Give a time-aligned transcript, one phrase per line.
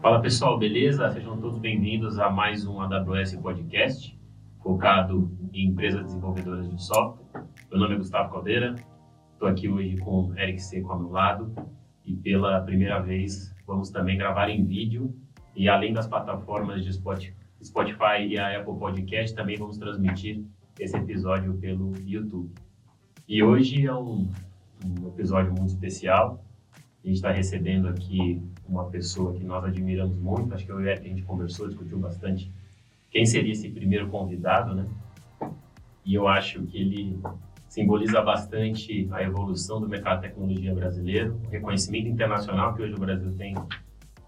[0.00, 1.10] Fala pessoal, beleza?
[1.10, 4.16] Sejam todos bem-vindos a mais um AWS Podcast,
[4.62, 7.44] focado em empresas desenvolvedoras de software.
[7.68, 8.76] Meu nome é Gustavo Caldeira,
[9.32, 11.52] estou aqui hoje com o Eric Seco ao meu lado
[12.04, 15.12] e pela primeira vez vamos também gravar em vídeo
[15.56, 20.44] e além das plataformas de Spotify e a Apple Podcast, também vamos transmitir
[20.78, 22.52] esse episódio pelo YouTube.
[23.26, 24.30] E hoje é um,
[24.86, 26.44] um episódio muito especial.
[27.08, 30.52] A gente está recebendo aqui uma pessoa que nós admiramos muito.
[30.52, 32.52] Acho que eu e a gente conversou, discutiu bastante
[33.10, 34.86] quem seria esse primeiro convidado, né?
[36.04, 37.18] E eu acho que ele
[37.66, 42.98] simboliza bastante a evolução do mercado de tecnologia brasileiro, o reconhecimento internacional que hoje o
[42.98, 43.54] Brasil tem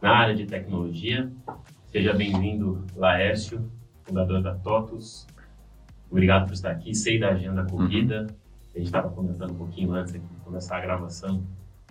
[0.00, 1.30] na área de tecnologia.
[1.84, 3.70] Seja bem-vindo, Laércio,
[4.04, 5.26] fundador da TOTUS.
[6.10, 6.94] Obrigado por estar aqui.
[6.94, 8.26] Sei da agenda corrida.
[8.74, 11.44] A gente estava comentando um pouquinho antes de começar a gravação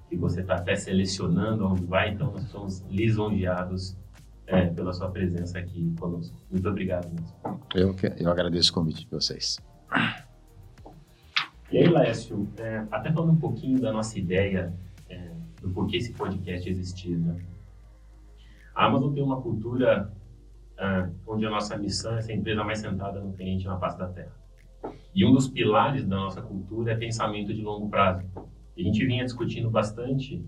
[0.10, 3.96] que você está até selecionando onde vai, então nós somos lisonjeados
[4.48, 6.36] é, pela sua presença aqui conosco.
[6.50, 7.62] Muito obrigado mesmo.
[7.76, 9.60] Eu, eu agradeço o convite de vocês.
[11.72, 14.74] E aí, Lécio, é, até falando um pouquinho da nossa ideia
[15.08, 17.40] é, do porquê esse podcast existir, né?
[18.74, 20.12] A Amazon tem uma cultura
[20.80, 24.00] é, onde a nossa missão é ser a empresa mais sentada no cliente na face
[24.00, 24.32] da terra.
[25.14, 28.26] E um dos pilares da nossa cultura é pensamento de longo prazo.
[28.80, 30.42] A gente vinha discutindo bastante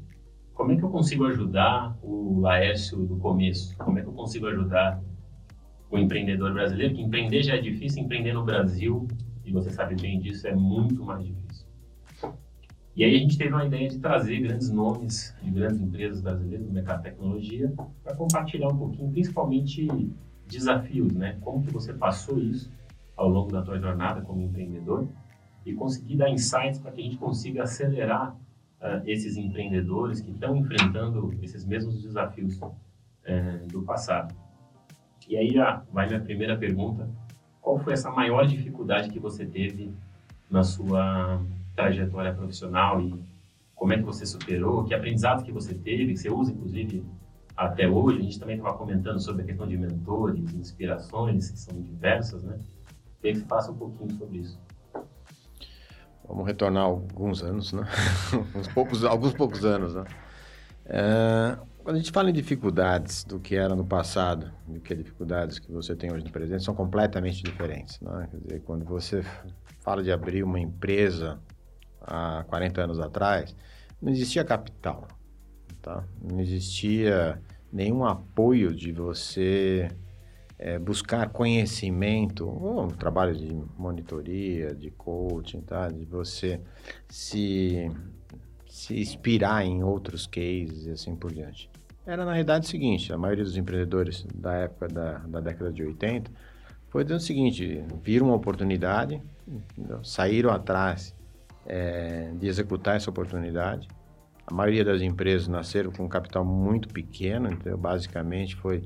[0.53, 4.47] como é que eu consigo ajudar o Laércio do começo, como é que eu consigo
[4.47, 5.03] ajudar
[5.89, 9.05] o empreendedor brasileiro, que empreender já é difícil, empreender no Brasil,
[9.43, 11.67] e você sabe bem disso, é muito mais difícil.
[12.95, 16.65] E aí a gente teve uma ideia de trazer grandes nomes de grandes empresas brasileiras
[16.65, 19.87] no mercado de tecnologia para compartilhar um pouquinho, principalmente
[20.47, 21.37] desafios, né?
[21.41, 22.71] Como que você passou isso
[23.17, 25.07] ao longo da tua jornada como empreendedor
[25.65, 28.35] e conseguir dar insights para que a gente consiga acelerar
[28.81, 34.35] uh, esses empreendedores que estão enfrentando esses mesmos desafios uh, do passado.
[35.27, 37.09] E aí já vai minha primeira pergunta.
[37.61, 39.93] Qual foi essa maior dificuldade que você teve
[40.49, 41.41] na sua
[41.75, 43.23] trajetória profissional e
[43.75, 44.83] como é que você superou?
[44.83, 47.03] Que aprendizado que você teve, que você usa, inclusive,
[47.55, 48.19] até hoje?
[48.19, 52.59] A gente também estava comentando sobre a questão de mentores, inspirações, que são diversas, né?
[53.19, 54.59] Queria que faça um pouquinho sobre isso.
[56.31, 57.83] Vamos retornar alguns anos, né?
[58.55, 60.05] Uns poucos, alguns poucos anos, né?
[60.85, 64.95] É, quando a gente fala em dificuldades do que era no passado, do que é
[64.95, 68.29] dificuldades que você tem hoje no presente, são completamente diferentes, né?
[68.31, 69.25] Quer dizer, quando você
[69.81, 71.37] fala de abrir uma empresa
[71.99, 73.53] há 40 anos atrás,
[74.01, 75.09] não existia capital,
[75.81, 76.01] tá?
[76.21, 77.41] Não existia
[77.73, 79.89] nenhum apoio de você
[80.61, 85.87] é, buscar conhecimento, um trabalho de monitoria, de coaching, tá?
[85.89, 86.61] de você
[87.09, 87.91] se,
[88.69, 91.67] se inspirar em outros cases e assim por diante.
[92.05, 95.83] Era na realidade o seguinte, a maioria dos empreendedores da época da, da década de
[95.83, 96.31] 80
[96.89, 99.19] foi o seguinte, viram uma oportunidade,
[100.03, 101.15] saíram atrás
[101.65, 103.87] é, de executar essa oportunidade.
[104.45, 108.83] A maioria das empresas nasceram com um capital muito pequeno, então basicamente foi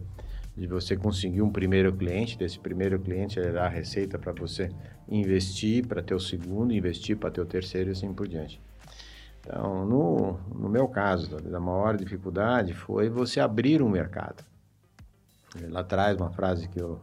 [0.58, 4.70] de você conseguir um primeiro cliente, desse primeiro cliente ele a receita para você
[5.10, 8.62] investir para ter o segundo, investir para ter o terceiro e assim por diante.
[9.42, 14.44] Então, no, no meu caso, a maior dificuldade foi você abrir um mercado.
[15.70, 17.00] Lá atrás, uma frase que eu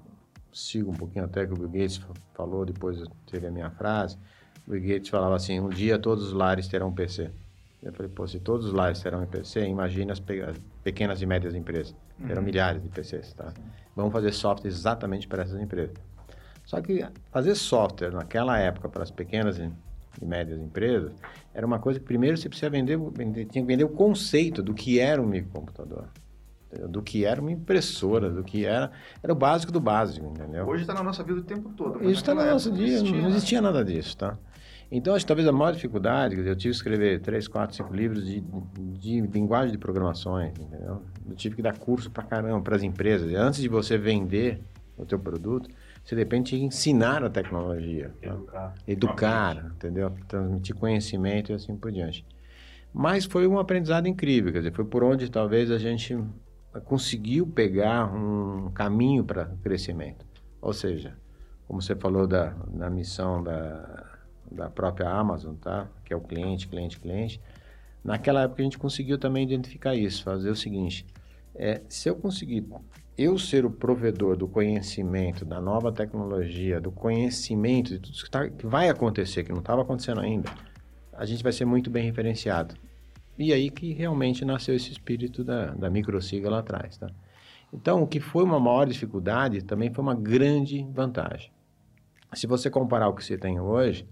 [0.52, 2.00] sigo um pouquinho até que o Bill Gates
[2.34, 4.18] falou, depois teve a minha frase.
[4.66, 7.30] O Bill Gates falava assim: um dia todos os lares terão PC.
[7.82, 10.40] Eu falei, pô, se todos os lares terão PC, imagine as pe
[10.84, 11.94] pequenas e médias empresas.
[12.22, 12.28] Uhum.
[12.28, 13.52] Terão milhares de PCs, tá?
[13.94, 15.96] Vamos fazer software exatamente para essas empresas.
[16.64, 19.70] Só que fazer software naquela época para as pequenas e
[20.24, 21.12] médias empresas
[21.52, 24.72] era uma coisa que primeiro você precisa vender, vender tinha que vender o conceito do
[24.72, 26.06] que era um microcomputador
[26.88, 28.90] do que era uma impressora, do que era.
[29.22, 30.66] Era o básico do básico, entendeu?
[30.66, 32.02] Hoje está na nossa vida o tempo todo.
[32.02, 34.38] Isso está no nosso dia, não existia nada disso, tá?
[34.94, 38.26] Então, acho que talvez a maior dificuldade, eu tive que escrever três, quatro, cinco livros
[38.26, 38.44] de,
[38.98, 41.00] de linguagem de programações, entendeu?
[41.26, 43.32] Eu tive que dar curso para caramba para as empresas.
[43.32, 44.60] Antes de você vender
[44.94, 45.70] o teu produto,
[46.04, 48.12] você depende de ensinar a tecnologia.
[48.20, 48.34] Tá?
[48.34, 48.74] Educar.
[48.86, 50.12] Educar, entendeu?
[50.28, 52.26] Transmitir conhecimento e assim por diante.
[52.92, 56.22] Mas foi um aprendizado incrível, quer dizer, foi por onde talvez a gente
[56.84, 60.26] conseguiu pegar um caminho para crescimento.
[60.60, 61.16] Ou seja,
[61.66, 64.11] como você falou da, da missão da,
[64.52, 65.88] da própria Amazon, tá?
[66.04, 67.40] Que é o cliente, cliente, cliente.
[68.04, 71.06] Naquela época a gente conseguiu também identificar isso, fazer o seguinte:
[71.54, 72.66] é, se eu conseguir
[73.16, 78.48] eu ser o provedor do conhecimento, da nova tecnologia, do conhecimento de tudo que, tá,
[78.48, 80.50] que vai acontecer, que não estava acontecendo ainda,
[81.12, 82.74] a gente vai ser muito bem referenciado.
[83.38, 87.10] E aí que realmente nasceu esse espírito da, da microsiga lá atrás, tá?
[87.72, 91.50] Então, o que foi uma maior dificuldade também foi uma grande vantagem.
[92.34, 94.06] Se você comparar o que você tem hoje,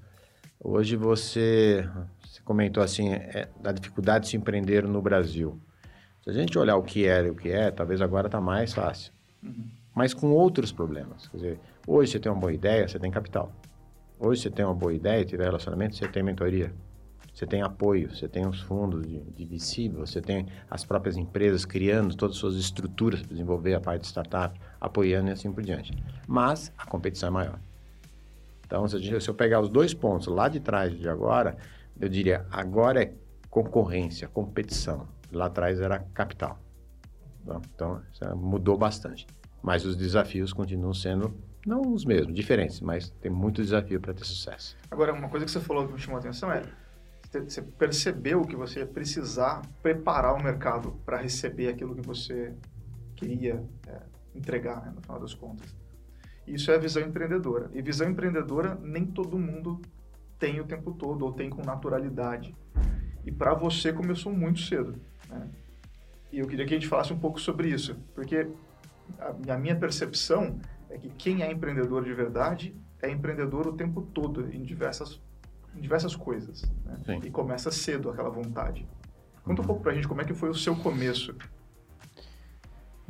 [0.63, 1.89] hoje você,
[2.21, 5.59] você comentou assim, é, da dificuldade de se empreender no Brasil.
[6.23, 8.75] Se a gente olhar o que era e o que é, talvez agora está mais
[8.75, 9.13] fácil.
[9.43, 9.65] Uhum.
[9.95, 11.27] Mas com outros problemas.
[11.29, 13.53] Quer dizer, hoje você tem uma boa ideia, você tem capital.
[14.19, 16.73] Hoje você tem uma boa ideia, tiver relacionamento, você tem mentoria.
[17.33, 21.65] Você tem apoio, você tem os fundos de, de VC, você tem as próprias empresas
[21.65, 25.63] criando todas as suas estruturas para desenvolver a parte de startup, apoiando e assim por
[25.63, 25.93] diante.
[26.27, 27.59] Mas a competição é maior.
[28.71, 31.57] Então, se, gente, se eu pegar os dois pontos lá de trás de agora,
[32.01, 33.13] eu diria, agora é
[33.51, 35.09] concorrência, competição.
[35.33, 36.57] Lá atrás era capital.
[37.75, 38.01] Então,
[38.37, 39.27] mudou bastante.
[39.61, 41.35] Mas os desafios continuam sendo
[41.67, 44.77] não os mesmos, diferentes, mas tem muito desafio para ter sucesso.
[44.89, 46.63] Agora, uma coisa que você falou que me chamou a atenção é
[47.33, 52.55] você percebeu que você ia precisar preparar o mercado para receber aquilo que você
[53.17, 54.01] queria é,
[54.35, 55.80] entregar, né, no final das contas.
[56.55, 57.71] Isso é a visão empreendedora.
[57.73, 59.81] E visão empreendedora nem todo mundo
[60.39, 62.55] tem o tempo todo ou tem com naturalidade.
[63.25, 65.01] E para você começou muito cedo.
[65.29, 65.49] Né?
[66.33, 68.49] E eu queria que a gente falasse um pouco sobre isso, porque
[69.19, 70.59] a, a minha percepção
[70.89, 75.21] é que quem é empreendedor de verdade é empreendedor o tempo todo em diversas
[75.77, 76.63] em diversas coisas.
[76.85, 77.21] Né?
[77.25, 78.89] E começa cedo aquela vontade.
[79.45, 81.35] Conta um pouco pra gente como é que foi o seu começo.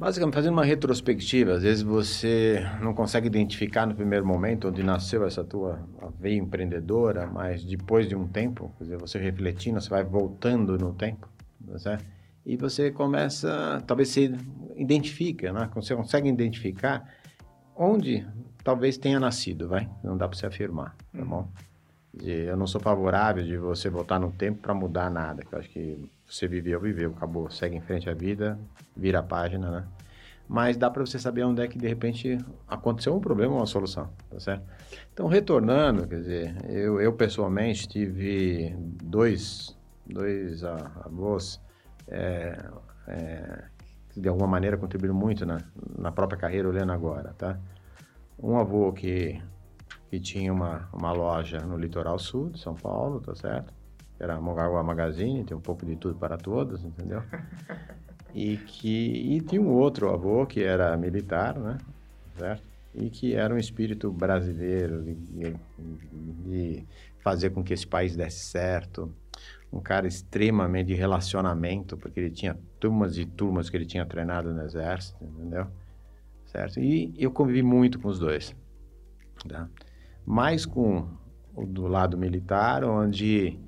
[0.00, 5.26] Basicamente, fazendo uma retrospectiva, às vezes você não consegue identificar no primeiro momento onde nasceu
[5.26, 5.78] essa tua
[6.18, 10.94] veia empreendedora, mas depois de um tempo, quer dizer, você refletindo, você vai voltando no
[10.94, 11.28] tempo,
[11.70, 12.06] tá certo?
[12.46, 14.32] E você começa, talvez você
[14.74, 15.68] identifica, né?
[15.74, 17.06] Você consegue identificar
[17.76, 18.26] onde
[18.64, 19.86] talvez tenha nascido, vai?
[20.02, 21.46] Não dá para você afirmar, tá bom?
[22.24, 25.44] eu não sou favorável de você voltar no tempo para mudar nada.
[25.52, 28.58] Eu acho que você viveu, viveu, acabou, segue em frente a vida,
[28.96, 29.88] vira a página, né?
[30.48, 33.66] Mas dá para você saber onde é que de repente aconteceu um problema ou uma
[33.66, 34.64] solução, tá certo?
[35.12, 41.60] Então, retornando, quer dizer, eu, eu pessoalmente tive dois, dois avós
[42.08, 42.64] é,
[43.06, 43.64] é,
[44.10, 45.58] que de alguma maneira contribuíram muito na,
[45.96, 47.58] na própria carreira, olhando agora, tá?
[48.42, 49.40] Um avô que
[50.10, 53.72] que tinha uma, uma loja no litoral sul de São Paulo, tá certo?
[54.20, 57.22] Era a Magazine, tem um pouco de tudo para todos, entendeu?
[58.32, 61.78] E que e tinha um outro avô que era militar, né?
[62.38, 62.62] Certo?
[62.94, 65.56] E que era um espírito brasileiro de, de,
[66.44, 66.86] de
[67.24, 69.12] fazer com que esse país desse certo.
[69.72, 74.54] Um cara extremamente de relacionamento, porque ele tinha turmas e turmas que ele tinha treinado
[74.54, 75.66] no exército, entendeu?
[76.46, 76.78] Certo?
[76.78, 78.54] E eu convivi muito com os dois,
[79.48, 79.68] tá?
[80.24, 81.08] mais com
[81.54, 83.58] o do lado militar, onde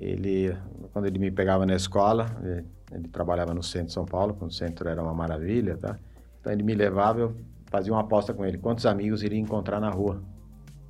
[0.00, 0.56] ele,
[0.92, 4.50] quando ele me pegava na escola, ele, ele, trabalhava no centro de São Paulo, quando
[4.50, 5.98] o centro era uma maravilha, tá?
[6.40, 7.36] Então ele me levava, eu
[7.66, 10.22] fazia uma aposta com ele, quantos amigos iria encontrar na rua,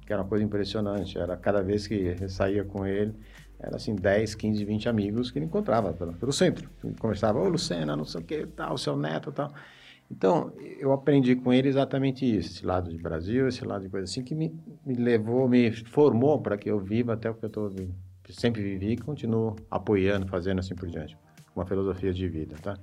[0.07, 3.15] que era uma coisa impressionante, era cada vez que eu saía com ele,
[3.59, 6.71] era assim 10, 15, 20 amigos que ele encontrava pelo, pelo centro.
[7.01, 9.53] Conversava, ô Lucena, não sei o que, tal, seu neto, tal.
[10.11, 14.05] Então, eu aprendi com ele exatamente isso, esse lado de Brasil, esse lado de coisa
[14.05, 14.55] assim, que me,
[14.87, 17.69] me levou, me formou para que eu viva até o que eu estou
[18.33, 21.17] sempre vivi e continuo apoiando, fazendo assim por diante.
[21.55, 22.77] Uma filosofia de vida, tá?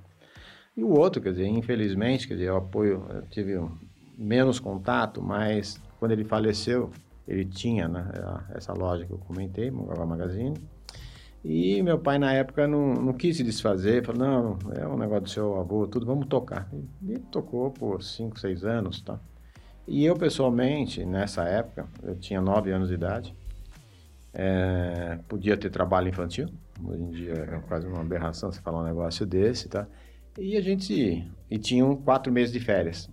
[0.76, 3.58] E o outro, quer dizer, infelizmente, quer dizer, eu apoio, eu tive
[4.16, 6.90] menos contato, mas quando ele faleceu,
[7.26, 8.06] ele tinha né,
[8.54, 10.54] essa loja que eu comentei, Mugava Magazine,
[11.48, 15.22] e meu pai, na época, não, não quis se desfazer, falou, não, é um negócio
[15.22, 16.68] do seu avô, tudo, vamos tocar.
[17.08, 19.20] E tocou por 5, 6 anos, tá?
[19.86, 23.34] E eu, pessoalmente, nessa época, eu tinha 9 anos de idade,
[24.38, 26.46] é, podia ter trabalho infantil,
[26.84, 29.88] hoje em dia é quase uma aberração você falar um negócio desse, tá?
[30.38, 33.08] E a gente, e tinham quatro meses de férias.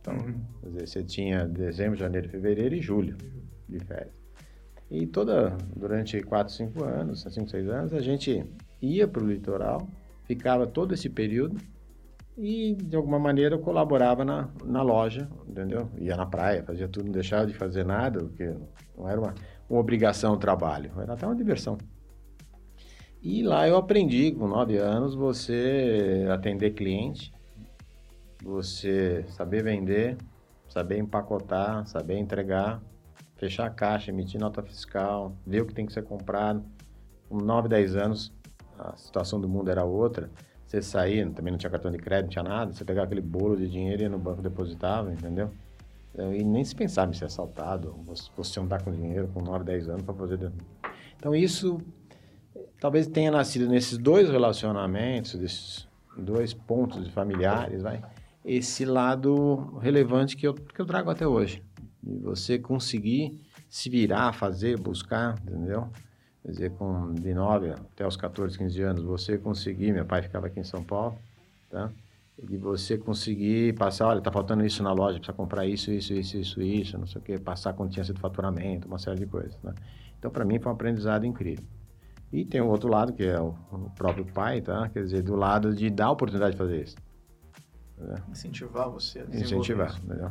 [0.00, 0.34] Então, uhum.
[0.60, 3.16] quer dizer, você tinha dezembro, janeiro, fevereiro e julho
[3.66, 4.12] de férias.
[4.90, 8.44] E toda, durante 4, 5 anos, 5, 6 anos, a gente
[8.82, 9.88] ia para o litoral,
[10.24, 11.56] ficava todo esse período
[12.36, 15.88] e, de alguma maneira, eu colaborava na, na loja, entendeu?
[15.96, 18.52] Ia na praia, fazia tudo, não deixava de fazer nada, porque
[18.98, 19.34] não era uma,
[19.70, 21.78] uma obrigação o trabalho, era até uma diversão.
[23.22, 27.32] E lá eu aprendi, com 9 anos, você atender cliente,
[28.42, 30.16] você saber vender,
[30.68, 32.82] saber empacotar, saber entregar,
[33.36, 36.64] fechar a caixa, emitir nota fiscal, ver o que tem que ser comprado.
[37.28, 38.32] Com 9, 10 anos,
[38.78, 40.30] a situação do mundo era outra.
[40.66, 43.56] Você saía, também não tinha cartão de crédito, não tinha nada, você pegava aquele bolo
[43.56, 45.50] de dinheiro e ia no banco depositava, entendeu?
[46.18, 47.94] E nem se pensava em ser assaltado,
[48.36, 50.52] você andar com dinheiro com 9, 10 anos para fazer.
[51.16, 51.80] Então isso
[52.80, 58.02] talvez tenha nascido nesses dois relacionamentos, desses dois pontos familiares, vai,
[58.44, 61.62] esse lado relevante que eu, que eu trago até hoje.
[62.02, 65.88] E você conseguir se virar, fazer, buscar, entendeu?
[66.42, 70.46] Quer dizer, com de 9 até os 14, 15 anos, você conseguir, meu pai ficava
[70.46, 71.16] aqui em São Paulo,
[71.68, 71.90] tá?
[72.48, 76.38] E você conseguir passar, olha, tá faltando isso na loja, precisa comprar isso, isso, isso,
[76.38, 79.58] isso, isso, não sei o quê, passar a continência de faturamento, uma série de coisas,
[79.62, 79.74] né?
[80.18, 81.64] Então, para mim, foi um aprendizado incrível.
[82.32, 84.88] E tem o outro lado, que é o, o, próprio pai, tá?
[84.88, 86.96] Quer dizer, do lado de dar a oportunidade de fazer isso.
[87.98, 88.14] Né?
[88.30, 90.30] Incentivar você a Incentivar, entendeu?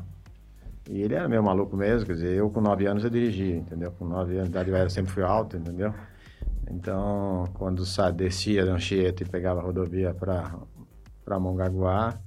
[0.89, 3.91] E ele era meio maluco mesmo, quer dizer, eu com 9 anos eu dirigia, entendeu?
[3.91, 5.93] Com 9 anos de idade eu sempre fui alto, entendeu?
[6.71, 7.83] Então, quando
[8.15, 10.55] descia de Anchieta e pegava a rodovia para
[11.37, 12.17] Mongaguá,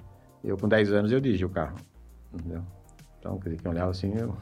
[0.44, 1.78] eu com 10 anos eu dirigia o carro,
[2.32, 2.62] entendeu?
[3.18, 4.36] Então, quer dizer, quem olhava assim, eu...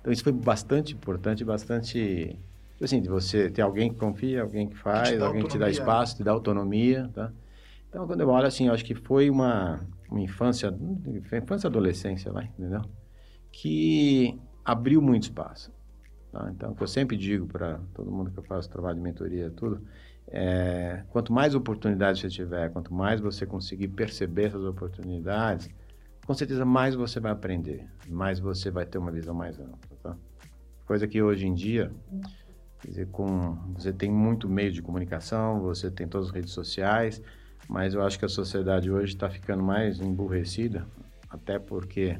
[0.00, 2.38] Então, isso foi bastante importante, bastante...
[2.80, 5.70] Assim, de você ter alguém que confia, alguém que faz, que alguém que te dá
[5.70, 7.32] espaço, te dá autonomia, tá?
[7.88, 10.76] Então, quando eu olho assim, eu acho que foi uma, uma infância,
[11.32, 12.82] infância adolescência, vai, entendeu?
[13.56, 15.72] que abriu muito espaço.
[16.30, 16.50] Tá?
[16.54, 19.50] Então, o que eu sempre digo para todo mundo que eu faço trabalho de mentoria,
[19.50, 19.82] tudo,
[20.28, 25.68] é, quanto mais oportunidades você tiver, quanto mais você conseguir perceber essas oportunidades,
[26.26, 29.96] com certeza mais você vai aprender, mais você vai ter uma visão mais ampla.
[30.02, 30.16] Tá?
[30.84, 31.92] Coisa que hoje em dia,
[32.84, 37.22] dizer, com, você tem muito meio de comunicação, você tem todas as redes sociais,
[37.68, 40.86] mas eu acho que a sociedade hoje está ficando mais emburrecida,
[41.30, 42.18] até porque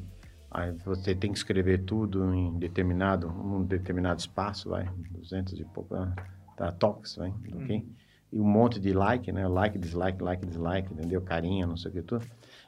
[0.57, 5.95] Aí você tem que escrever tudo em determinado, um determinado espaço, vai, 200 e pouco,
[5.95, 6.15] ah,
[6.57, 7.77] tá, toques, vai, ok?
[7.77, 7.87] Uhum.
[8.33, 9.47] E um monte de like, né?
[9.47, 11.21] Like, dislike, like, dislike, entendeu?
[11.21, 12.25] Carinha, não sei o que tudo.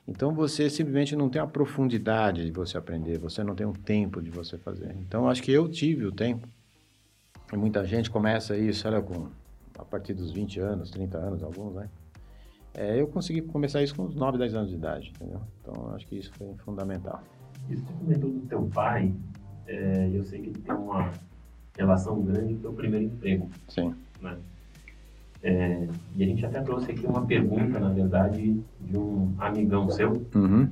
[0.07, 4.23] Então você simplesmente não tem a profundidade de você aprender, você não tem um tempo
[4.23, 4.95] de você fazer.
[5.01, 6.47] Então acho que eu tive o tempo.
[7.53, 9.29] E muita gente começa isso, olha, com
[9.79, 11.89] a partir dos 20 anos, 30 anos, alguns, né?
[12.75, 15.41] É, eu consegui começar isso com uns 9, 10 anos de idade, entendeu?
[15.61, 17.23] Então acho que isso foi fundamental.
[17.69, 19.15] Isso você comentou do teu pai,
[19.67, 21.11] é, eu sei que ele tem uma
[21.79, 23.51] relação grande com o teu primeiro emprego.
[23.69, 23.95] Sim.
[24.21, 24.37] Né?
[25.43, 30.13] É, e a gente até trouxe aqui uma pergunta, na verdade, de um amigão seu,
[30.35, 30.69] uhum.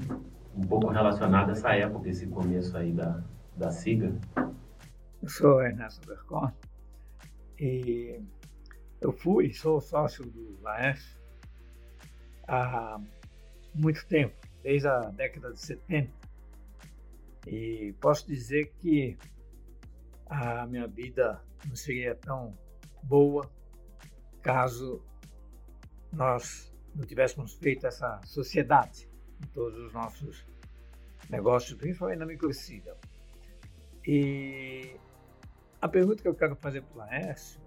[0.56, 3.22] um pouco relacionado a essa época, esse começo aí da,
[3.56, 4.12] da SIGA.
[5.22, 6.50] Eu sou Ernesto Bercon
[7.60, 8.20] e
[9.00, 11.16] eu fui, sou sócio do Laes
[12.48, 13.00] há
[13.72, 16.10] muito tempo, desde a década de 70.
[17.46, 19.16] E posso dizer que
[20.26, 22.56] a minha vida não seria tão
[23.02, 23.50] boa
[24.42, 25.02] caso
[26.12, 29.08] nós não tivéssemos feito essa sociedade
[29.42, 30.46] em todos os nossos
[31.28, 32.96] negócios, principalmente na microcida.
[34.06, 34.96] E
[35.80, 37.60] a pergunta que eu quero fazer para o Laércio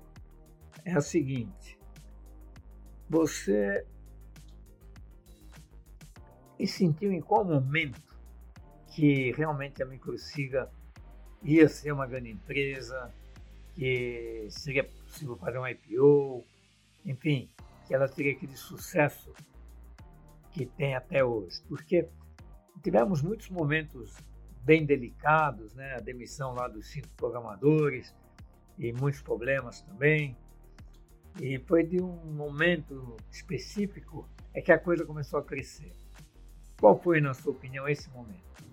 [0.86, 1.78] é a seguinte:
[3.10, 3.86] você
[6.66, 8.18] sentiu em qual momento
[8.88, 10.70] que realmente a Microsiga
[11.44, 13.14] ia ser uma grande empresa,
[13.76, 16.44] que seria possível fazer um IPO,
[17.06, 17.50] enfim,
[17.88, 19.34] que ela teria aquele sucesso
[20.52, 21.62] que tem até hoje.
[21.68, 22.08] Porque
[22.84, 24.18] tivemos muitos momentos
[24.64, 25.96] bem delicados, né?
[25.96, 28.14] a demissão lá dos cinco programadores
[28.78, 30.38] e muitos problemas também.
[31.40, 35.94] E foi de um momento específico é que a coisa começou a crescer.
[36.80, 38.69] Qual foi, na sua opinião, esse momento?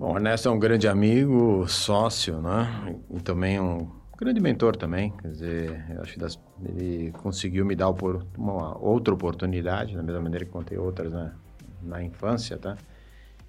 [0.00, 2.96] Bom, o Ernesto é um grande amigo, sócio, né?
[3.10, 5.10] E também um grande mentor também.
[5.10, 7.90] Quer dizer, eu acho que das, ele conseguiu me dar
[8.38, 11.34] uma outra oportunidade, da mesma maneira que contei outras né?
[11.82, 12.78] na infância, tá?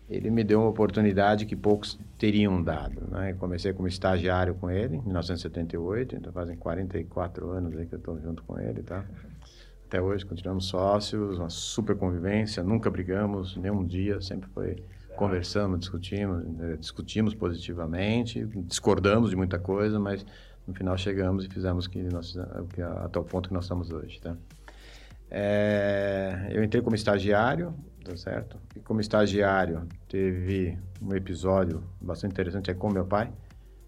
[0.09, 3.31] Ele me deu uma oportunidade que poucos teriam dado, né?
[3.31, 7.99] Eu comecei como estagiário com ele em 1978, então fazem 44 anos aí que eu
[7.99, 9.05] estou junto com ele, tá?
[9.85, 14.83] Até hoje continuamos sócios, uma super convivência, nunca brigamos, nenhum dia, sempre foi
[15.15, 20.25] conversamos, discutimos, né, discutimos positivamente, discordamos de muita coisa, mas
[20.67, 22.37] no final chegamos e fizemos que nós,
[22.73, 24.35] que até o ponto que nós estamos hoje, tá?
[25.29, 28.57] É, eu entrei como estagiário, tá certo?
[28.75, 33.31] E como estagiário teve um episódio bastante interessante é com meu pai,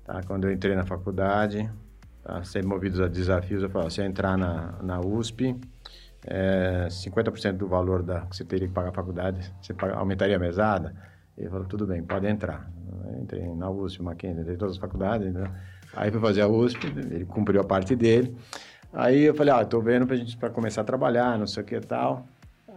[0.06, 0.22] tá?
[0.24, 1.70] Quando eu entrei na faculdade,
[2.24, 2.44] tá?
[2.44, 5.56] sempre movidos a desafios, eu falava, se eu entrar na, na USP,
[6.25, 10.39] é, 50% do valor da, que você teria que pagar a faculdade, você aumentaria a
[10.39, 10.96] mesada?
[11.38, 12.70] Ele falou, tudo bem, pode entrar.
[13.06, 15.34] Eu entrei na USP, Mackenzie, entrei em todas as faculdades.
[15.34, 15.50] Né?
[15.96, 18.36] Aí fui fazer a USP, ele cumpriu a parte dele.
[18.92, 21.66] Aí eu falei, ah, estou vendo para gente pra começar a trabalhar, não sei o
[21.66, 22.28] que e tal.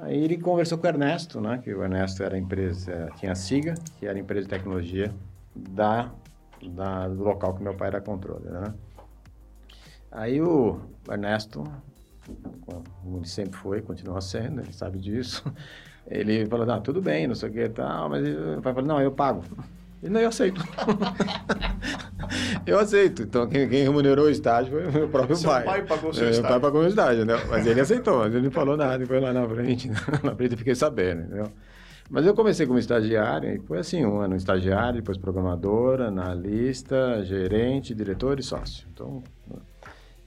[0.00, 1.58] Aí ele conversou com o Ernesto, né?
[1.58, 5.14] Que o Ernesto era empresa, tinha a SIGA, que era a empresa de tecnologia
[5.54, 6.10] da,
[6.62, 8.74] da, do local que meu pai era controle, né?
[10.10, 11.64] Aí o Ernesto,
[13.04, 15.44] como ele sempre foi, continua sendo, ele sabe disso,
[16.08, 19.10] Ele falou, não, tudo bem, não sei o que tal, mas ele falou, não, eu
[19.10, 19.42] pago.
[20.02, 20.62] Ele, não, eu aceito.
[22.66, 23.22] eu aceito.
[23.22, 25.64] Então, quem, quem, remunerou o estágio foi o meu próprio seu pai.
[25.64, 26.50] pai pagou o seu meu estágio.
[26.50, 27.34] pai pagou o estágio, né?
[27.48, 28.94] Mas ele aceitou, mas ele não falou nada.
[28.94, 29.88] Ele foi lá na frente,
[30.22, 31.50] na frente eu fiquei sabendo, entendeu?
[32.08, 37.94] Mas eu comecei como estagiário, e foi assim, um ano estagiário, depois programador, analista, gerente,
[37.94, 38.86] diretor e sócio.
[38.92, 39.24] Então,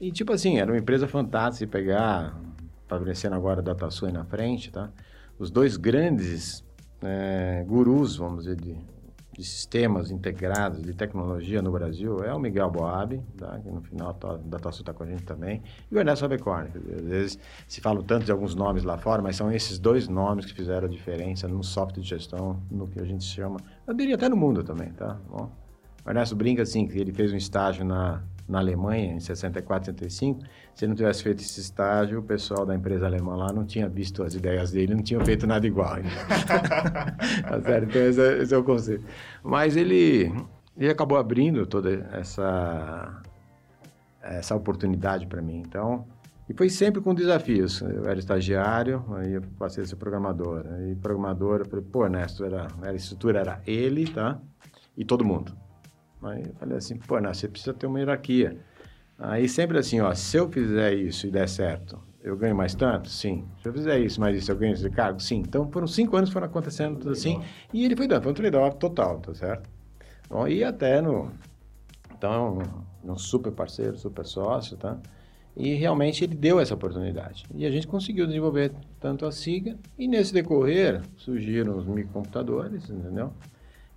[0.01, 2.38] e tipo assim, era uma empresa fantástica de pegar,
[2.86, 4.89] aparecendo agora a DataSul aí na frente, tá?
[5.39, 6.65] Os dois grandes
[7.01, 8.75] é, gurus, vamos dizer, de,
[9.31, 13.58] de, sistemas integrados, de tecnologia no Brasil, é o Miguel Boab, tá?
[13.58, 16.69] que no final a DataSul está com a gente também, e o Ernesto Abecorn.
[16.93, 20.46] Às vezes se falam tanto de alguns nomes lá fora, mas são esses dois nomes
[20.46, 24.15] que fizeram a diferença no software de gestão, no que a gente chama, eu diria
[24.15, 25.17] até no mundo também, tá?
[25.29, 25.50] Bom,
[26.05, 30.41] o Ernesto brinca assim, que ele fez um estágio na na Alemanha, em 64, 65,
[30.79, 33.89] se ele não tivesse feito esse estágio, o pessoal da empresa alemã lá não tinha
[33.89, 35.98] visto as ideias dele, não tinha feito nada igual.
[37.50, 37.89] tá certo?
[37.89, 39.03] Então, esse é, esse é, o conceito.
[39.43, 40.31] Mas ele,
[40.77, 43.21] ele acabou abrindo toda essa,
[44.21, 45.57] essa oportunidade para mim.
[45.67, 46.07] Então,
[46.48, 47.81] e foi sempre com desafios.
[47.81, 50.65] Eu era estagiário, aí eu passei a ser programador.
[50.65, 54.39] Aí programador, eu falei, pô, Ernesto, era, a estrutura era ele, tá?
[54.95, 55.51] E todo mundo.
[56.24, 58.57] Aí eu falei assim, pô, não, você precisa ter uma hierarquia.
[59.19, 63.09] Aí sempre assim, ó, se eu fizer isso e der certo, eu ganho mais tanto?
[63.09, 63.45] Sim.
[63.61, 65.19] Se eu fizer isso, mais isso, eu ganho esse cargo?
[65.19, 65.39] Sim.
[65.39, 67.41] Então, foram cinco anos que foram acontecendo tudo assim.
[67.73, 69.69] E ele foi dando, foi um trade-off total, tá certo?
[70.29, 71.31] Bom, e até no...
[72.17, 72.59] Então,
[73.03, 74.97] um, um super parceiro, super sócio, tá?
[75.55, 77.45] E realmente ele deu essa oportunidade.
[77.53, 83.33] E a gente conseguiu desenvolver tanto a SIGA, e nesse decorrer surgiram os microcomputadores, entendeu?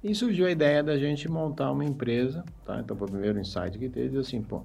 [0.03, 2.81] E surgiu a ideia da gente montar uma empresa, tá?
[2.81, 4.63] Então, foi o primeiro insight que teve, assim, pô,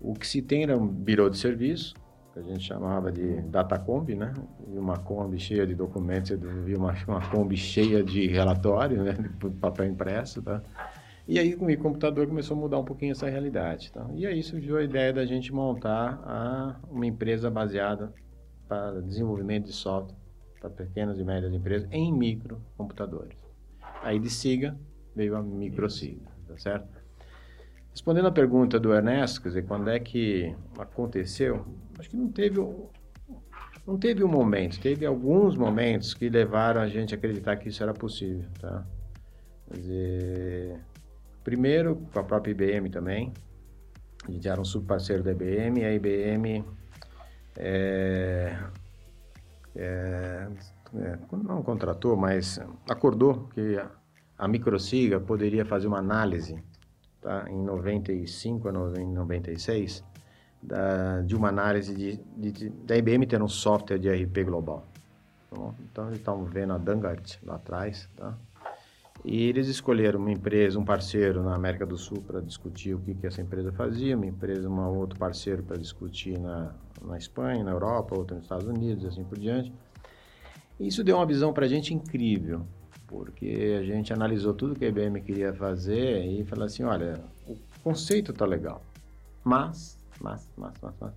[0.00, 1.94] o que se tem era um birô de serviço,
[2.32, 4.32] que a gente chamava de Datacombi, né?
[4.68, 6.30] E uma Kombi cheia de documentos,
[6.64, 9.12] vi uma, uma Kombi cheia de relatórios, né?
[9.12, 10.62] De papel impresso, tá?
[11.26, 14.04] E aí, com o computador, começou a mudar um pouquinho essa realidade, tá?
[14.14, 18.12] E aí surgiu a ideia da gente montar a, uma empresa baseada
[18.66, 20.16] para desenvolvimento de software
[20.60, 23.36] para pequenas e médias empresas em microcomputadores.
[24.02, 24.76] Aí de SIGA
[25.14, 26.99] veio a microsiga, tá certo?
[28.00, 31.66] Respondendo a pergunta do Ernesto, quer dizer, quando é que aconteceu?
[31.98, 32.58] Acho que não teve
[33.86, 37.82] não teve um momento, teve alguns momentos que levaram a gente a acreditar que isso
[37.82, 38.86] era possível, tá?
[39.68, 40.80] Quer dizer,
[41.44, 43.34] primeiro com a própria IBM também,
[44.26, 46.64] a gente era um subparceiro da IBM, a IBM
[47.58, 48.56] é,
[49.76, 50.48] é,
[50.94, 52.58] é, não contratou, mas
[52.88, 53.90] acordou que a,
[54.38, 56.64] a Microsiga poderia fazer uma análise
[57.20, 60.04] tá, em 95 a 96
[60.62, 64.86] da, de uma análise de, de, de, da IBM ter um software de RP global.
[65.50, 68.36] Tá então, eles estavam vendo a Dangart lá atrás, tá?
[69.22, 73.14] E eles escolheram uma empresa, um parceiro na América do Sul para discutir o que,
[73.14, 77.70] que essa empresa fazia, uma empresa, um outro parceiro para discutir na, na Espanha, na
[77.70, 79.72] Europa, outro nos Estados Unidos, assim por diante.
[80.78, 82.64] Isso deu uma visão para a gente incrível,
[83.10, 87.56] porque a gente analisou tudo que a IBM queria fazer e falou assim, olha, o
[87.82, 88.80] conceito está legal,
[89.42, 91.12] mas, mas, mas, mas, mas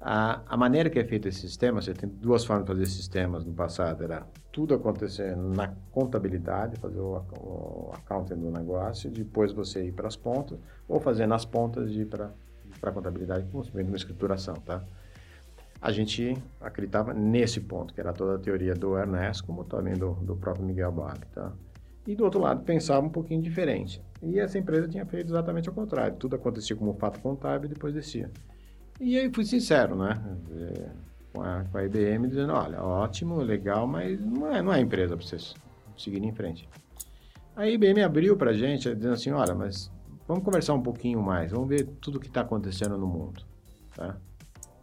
[0.00, 3.44] a, a, maneira que é feito esse sistema, você tem duas formas de fazer sistemas
[3.44, 9.84] no passado, era tudo acontecendo na contabilidade, fazer o, o accounting do negócio, depois você
[9.84, 12.32] ir para as pontas, ou fazer nas pontas e ir para
[12.82, 14.82] a contabilidade, como se uma escrituração, tá?
[15.80, 20.12] A gente acreditava nesse ponto, que era toda a teoria do Ernesto, como também do,
[20.14, 21.52] do próprio Miguel Bach, tá?
[22.06, 24.02] E do outro lado, pensava um pouquinho diferente.
[24.22, 26.16] E essa empresa tinha feito exatamente o contrário.
[26.16, 28.30] Tudo acontecia como fato contábil e depois descia.
[29.00, 30.20] E aí fui sincero, né?
[31.32, 35.16] Com a, com a IBM, dizendo, olha, ótimo, legal, mas não é, não é empresa
[35.16, 35.54] para vocês
[35.96, 36.68] seguirem em frente.
[37.56, 39.90] A IBM abriu para a gente, dizendo assim, olha, mas
[40.26, 43.42] vamos conversar um pouquinho mais, vamos ver tudo o que está acontecendo no mundo,
[43.94, 44.16] tá?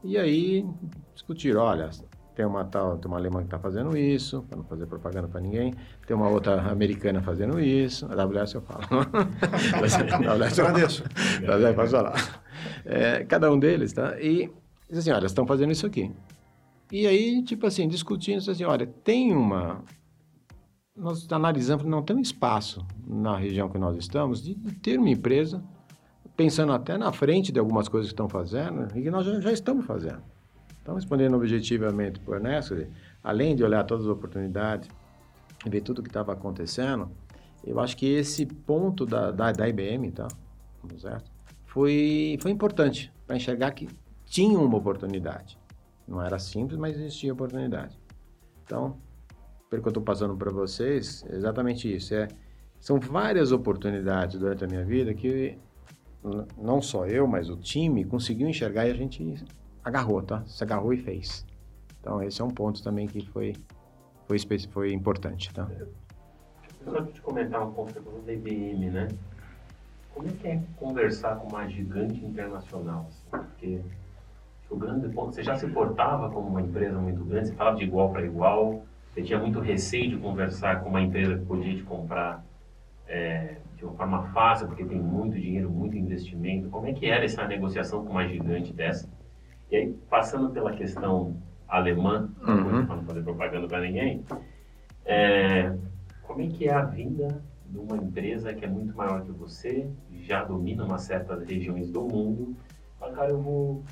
[0.08, 0.65] E aí
[1.13, 1.89] discutiram, olha,
[2.34, 5.41] tem uma tal, tem uma alemã que está fazendo isso, para não fazer propaganda para
[5.41, 5.74] ninguém,
[6.08, 8.84] tem uma outra americana fazendo isso, a AWS eu falo.
[10.32, 11.04] AWS eu agradeço.
[11.46, 12.41] AWS posso falar.
[12.86, 14.17] É, cada um deles, tá?
[14.17, 14.50] E
[14.89, 16.10] diz assim, olha, estão fazendo isso aqui.
[16.89, 19.84] E aí, tipo assim, discutindo, assim, olha, tem uma...
[20.96, 25.62] Nós analisamos, não tem um espaço na região que nós estamos de ter uma empresa
[26.38, 29.52] pensando até na frente de algumas coisas que estão fazendo e que nós já, já
[29.52, 30.21] estamos fazendo.
[30.82, 32.88] Então, respondendo objetivamente para o Ernesto,
[33.23, 34.88] além de olhar todas as oportunidades
[35.65, 37.12] e ver tudo o que estava acontecendo,
[37.65, 40.28] eu acho que esse ponto da, da, da IBM, tá?
[41.00, 41.30] certo?
[41.65, 43.89] Foi, foi importante para enxergar que
[44.26, 45.58] tinha uma oportunidade.
[46.08, 48.00] Não era simples, mas existia oportunidade.
[48.63, 48.97] Então,
[49.69, 52.13] pelo que eu estou passando para vocês, é exatamente isso.
[52.13, 52.28] É,
[52.80, 55.58] são várias oportunidades durante a minha vida que
[56.58, 59.45] não só eu, mas o time conseguiu enxergar e a gente
[59.84, 60.43] agarrou, tá?
[60.45, 61.45] Se agarrou e fez.
[62.01, 63.56] Então, esse é um ponto também que foi,
[64.27, 64.38] foi,
[64.71, 65.67] foi importante, tá?
[66.86, 67.91] Eu só te comentar um pouco
[68.25, 69.08] da IBM, né?
[70.13, 73.08] Como é que é conversar com uma gigante internacional?
[73.08, 73.27] Assim?
[73.30, 73.82] Porque
[74.69, 77.84] o grande ponto, você já se portava como uma empresa muito grande, você falava de
[77.84, 81.84] igual para igual, você tinha muito receio de conversar com uma empresa que podia te
[81.84, 82.43] comprar
[83.08, 86.68] é, de uma forma fácil, porque tem muito dinheiro, muito investimento.
[86.70, 89.08] Como é que era essa negociação com uma gigante dessa?
[89.70, 91.38] E aí, passando pela questão
[91.68, 92.86] alemã, uhum.
[92.86, 94.26] para não fazer propaganda para ninguém,
[95.06, 95.78] é,
[96.24, 99.88] como é que é a vida de uma empresa que é muito maior que você,
[100.24, 102.56] já domina umas certas regiões do mundo,
[103.00, 103.84] fala, cara, eu vou,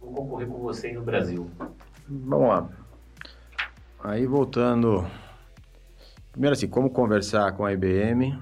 [0.00, 1.50] vou concorrer com você no Brasil.
[2.08, 2.68] Vamos lá.
[4.02, 5.04] Aí voltando.
[6.32, 8.38] Primeiro assim, como conversar com a IBM,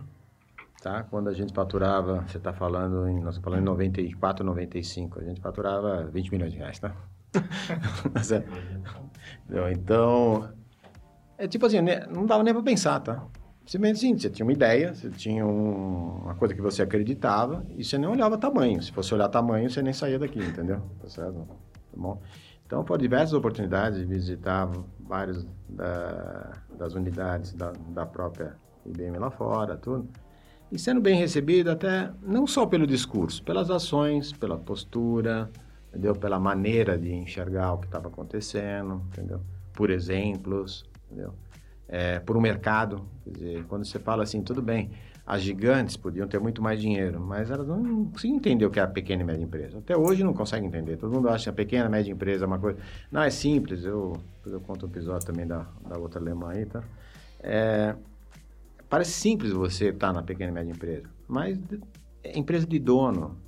[0.83, 1.05] tá?
[1.05, 5.40] Quando a gente faturava, você está falando em, nós falando em 94, 95, a gente
[5.40, 6.95] faturava 20 milhões de reais, tá?
[9.73, 10.51] então,
[11.38, 13.25] é tipo assim, né, não dava nem para pensar, tá?
[13.64, 17.85] Simplesmente assim, você tinha uma ideia, você tinha um, uma coisa que você acreditava e
[17.85, 18.83] você nem olhava tamanho.
[18.83, 20.83] Se fosse olhar tamanho, você nem saía daqui, entendeu?
[21.01, 21.47] Tá certo?
[21.47, 22.21] Tá bom?
[22.66, 24.68] Então, foram diversas oportunidades de visitar
[24.99, 30.09] várias da, das unidades da, da própria IBM lá fora, tudo.
[30.72, 35.50] E sendo bem recebido até, não só pelo discurso, pelas ações, pela postura,
[35.90, 36.16] entendeu?
[36.16, 39.40] Pela maneira de enxergar o que estava acontecendo, entendeu?
[39.74, 41.35] Por exemplos, entendeu?
[41.92, 43.04] é, por um mercado.
[43.22, 44.90] Quer dizer, quando você fala assim, tudo bem,
[45.26, 48.82] as gigantes podiam ter muito mais dinheiro, mas elas não conseguem entender o que é
[48.82, 49.78] a pequena e média empresa.
[49.78, 50.96] Até hoje não conseguem entender.
[50.96, 52.78] Todo mundo acha que a pequena e média empresa é uma coisa...
[53.11, 53.85] Não, é simples.
[53.85, 56.82] Eu, eu conto um episódio também da, da outra alemã aí, tá?
[57.40, 57.94] É,
[58.92, 61.59] parece simples você estar na pequena e média empresa, mas
[62.22, 63.38] é empresa de dono.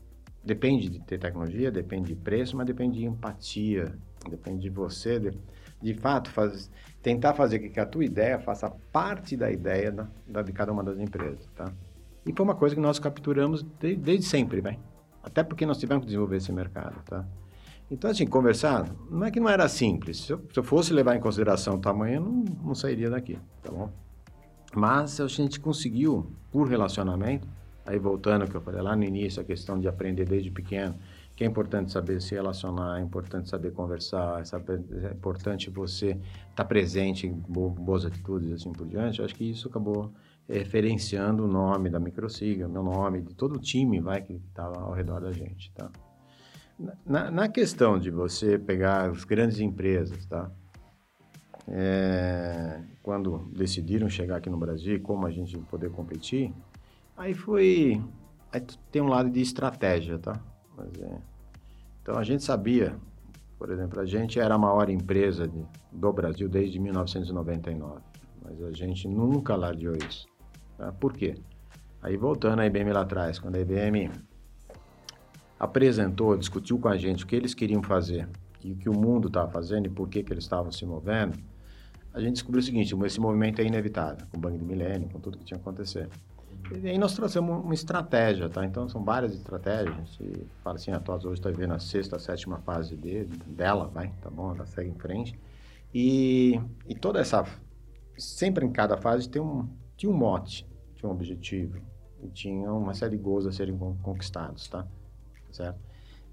[0.43, 3.95] Depende de ter tecnologia, depende de preço, mas depende de empatia,
[4.27, 5.39] depende de você, de,
[5.83, 6.71] de fato, faz,
[7.03, 10.73] tentar fazer com que a tua ideia faça parte da ideia da, da, de cada
[10.73, 11.71] uma das empresas, tá?
[12.27, 14.79] E foi uma coisa que nós capturamos de, desde sempre, bem.
[15.23, 17.23] Até porque nós tivemos que desenvolver esse mercado, tá?
[17.91, 20.25] Então, assim, conversar, não é que não era simples.
[20.25, 23.39] Se eu, se eu fosse levar em consideração o tamanho, eu não, não sairia daqui,
[23.63, 23.93] tá bom?
[24.75, 27.47] Mas a gente conseguiu, por relacionamento,
[27.87, 30.97] aí voltando que eu falei lá no início, a questão de aprender desde pequeno,
[31.37, 36.21] que é importante saber se relacionar, é importante saber conversar, é importante você estar
[36.55, 39.19] tá presente em boas atitudes e assim por diante.
[39.19, 40.13] Eu acho que isso acabou
[40.49, 44.93] referenciando o nome da Microsiga, meu nome, de todo o time vai que está ao
[44.93, 45.91] redor da gente, tá?
[47.07, 50.51] Na, na, questão de você pegar as grandes empresas, tá?
[51.69, 56.53] É, quando decidiram chegar aqui no Brasil, como a gente poder competir,
[57.17, 58.03] aí foi...
[58.53, 58.61] Aí
[58.93, 60.41] tem um lado de estratégia, tá?
[60.77, 61.19] Mas é.
[62.03, 62.97] Então a gente sabia,
[63.59, 68.01] por exemplo, a gente era a maior empresa de, do Brasil desde 1999,
[68.43, 70.27] mas a gente nunca largou isso.
[70.77, 70.93] Tá?
[70.93, 71.35] Por quê?
[72.03, 74.11] Aí voltando à IBM lá atrás, quando a IBM
[75.59, 78.29] apresentou, discutiu com a gente o que eles queriam fazer
[78.63, 81.39] e o que o mundo estava fazendo e por que, que eles estavam se movendo,
[82.15, 85.19] a gente descobriu o seguinte, esse movimento é inevitável, com o Banco de Milênio, com
[85.19, 86.11] tudo que tinha acontecido.
[86.81, 88.65] E aí nós trouxemos uma estratégia, tá?
[88.65, 89.97] Então são várias estratégias.
[89.97, 93.89] Gente fala assim, a TOS hoje está vivendo a sexta, a sétima fase dele, dela,
[93.89, 94.55] vai, tá bom?
[94.55, 95.39] Ela segue em frente.
[95.93, 97.45] E, e toda essa,
[98.17, 101.79] sempre em cada fase tem um, tinha um mote, tinha um objetivo,
[102.23, 104.87] e tinha uma série de gols a serem conquistados, tá?
[105.51, 105.79] Certo?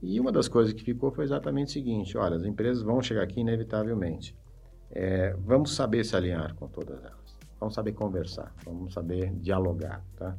[0.02, 3.24] E uma das coisas que ficou foi exatamente o seguinte, olha, as empresas vão chegar
[3.24, 4.36] aqui inevitavelmente.
[4.94, 7.22] É, vamos saber se alinhar com todas elas
[7.62, 10.36] vamos saber conversar, vamos saber dialogar, tá?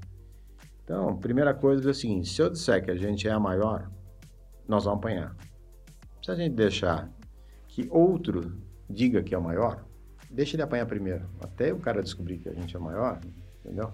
[0.83, 3.89] Então, primeira coisa é o seguinte, se eu disser que a gente é a maior,
[4.67, 5.37] nós vamos apanhar.
[6.21, 7.09] Se a gente deixar
[7.69, 8.61] que outro
[8.91, 9.87] diga que é o maior,
[10.29, 13.21] deixa ele apanhar primeiro, até o cara descobrir que a gente é maior,
[13.61, 13.93] entendeu?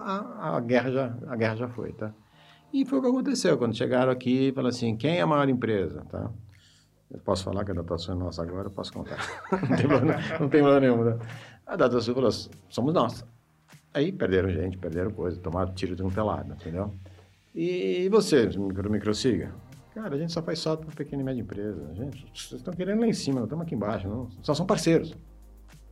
[0.00, 2.14] A, a, a, guerra já, a guerra já foi, tá?
[2.72, 5.46] E foi o que aconteceu, quando chegaram aqui e falaram assim, quem é a maior
[5.50, 6.32] empresa, tá?
[7.12, 9.18] Eu posso falar que a datação é nossa agora, eu posso contar.
[9.52, 11.04] não, tem problema, não problema nenhum.
[11.04, 11.18] Né?
[11.66, 12.30] A datação falou,
[12.68, 13.24] somos nós.
[13.92, 16.94] Aí perderam gente, perderam coisa, tomaram tiro de um pelado, entendeu?
[17.54, 19.54] E você, micro, microsiga?
[19.94, 21.94] Cara, a gente só faz salto para pequena e média empresa.
[21.94, 24.08] Gente, vocês estão querendo lá em cima, nós estamos aqui embaixo.
[24.08, 25.14] Não, só são parceiros.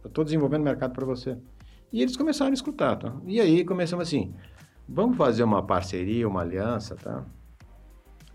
[0.02, 1.36] Eu estou desenvolvendo mercado para você.
[1.92, 3.14] E eles começaram a escutar, tá?
[3.26, 4.32] E aí começamos assim,
[4.88, 7.26] vamos fazer uma parceria, uma aliança, tá?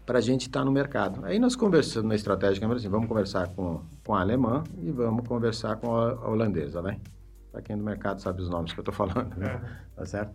[0.06, 1.26] Para a gente estar tá no mercado.
[1.26, 5.78] Aí nós conversamos na estratégia, assim, vamos conversar com, com a alemã e vamos conversar
[5.78, 7.00] com a, holandesa, né?
[7.52, 9.62] Para quem é do mercado sabe os nomes que eu estou falando, né?
[9.94, 9.96] É.
[9.96, 10.34] tá certo?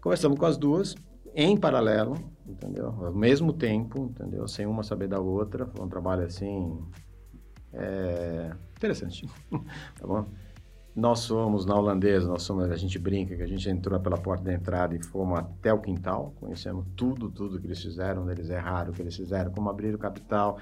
[0.00, 0.94] Conversamos com as duas
[1.34, 2.94] em paralelo, entendeu?
[3.04, 4.46] Ao mesmo tempo, entendeu?
[4.48, 6.78] Sem uma saber da outra, foi um trabalho assim
[7.72, 9.28] é, interessante,
[9.98, 10.26] tá bom?
[10.96, 14.44] Nós somos na holandesa, nós somos, a gente brinca que a gente entrou pela porta
[14.44, 18.48] da entrada e fomos até o quintal, conhecemos tudo, tudo que eles fizeram, onde eles
[18.48, 20.58] erraram, o que eles fizeram, como abrir o capital,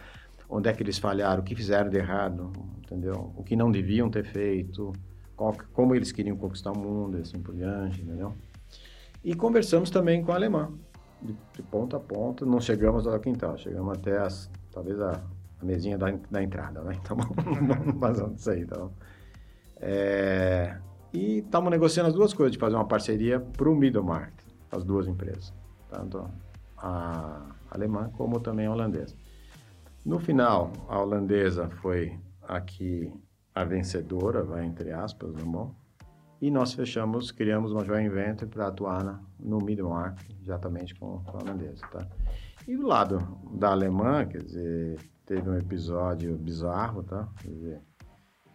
[0.48, 3.32] onde é que eles falharam, o que fizeram de errado, entendeu?
[3.36, 4.92] O que não deviam ter feito,
[5.36, 8.34] qual, como eles queriam conquistar o mundo, assim por diante, entendeu?
[9.22, 10.72] E conversamos também com a alemã,
[11.22, 15.22] de, de ponta a ponta, não chegamos ao quintal, chegamos até as, talvez a,
[15.60, 16.98] a mesinha da, da entrada, né?
[17.00, 17.16] Então,
[17.46, 18.90] vamos passando isso aí, então.
[19.86, 20.78] É,
[21.12, 24.82] e estamos negociando as duas coisas, de fazer uma parceria para o middle market, as
[24.82, 25.52] duas empresas,
[25.90, 26.26] tanto
[26.78, 29.14] a alemã como também a holandesa.
[30.06, 33.12] No final, a holandesa foi aqui
[33.54, 35.74] a vencedora, vai entre aspas, no tá bom?
[36.40, 41.36] E nós fechamos, criamos uma joint venture para atuar no middle market, exatamente com, com
[41.36, 42.06] a holandesa, tá?
[42.66, 47.28] E do lado da alemã, quer dizer, teve um episódio bizarro, tá?
[47.42, 47.82] Quer dizer,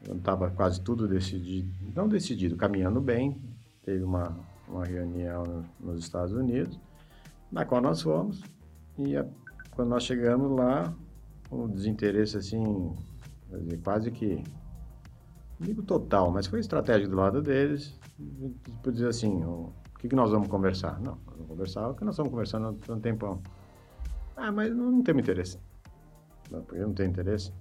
[0.04, 3.42] estava quase tudo decidido, não decidido, caminhando bem.
[3.84, 6.80] Teve uma, uma reunião nos Estados Unidos,
[7.52, 8.42] na qual nós fomos,
[8.98, 9.26] e a,
[9.72, 10.94] quando nós chegamos lá,
[11.50, 12.96] o desinteresse assim,
[13.50, 14.44] dizer, quase que,
[15.60, 17.98] digo total, mas foi estratégia do lado deles,
[18.84, 21.00] por dizer assim, o, que, que nós vamos conversar?
[21.00, 23.42] Não, vamos conversar o que nós estamos conversando há um tempão.
[24.36, 25.60] Ah, mas não, não temos interesse.
[26.50, 27.52] Não, porque não tem interesse.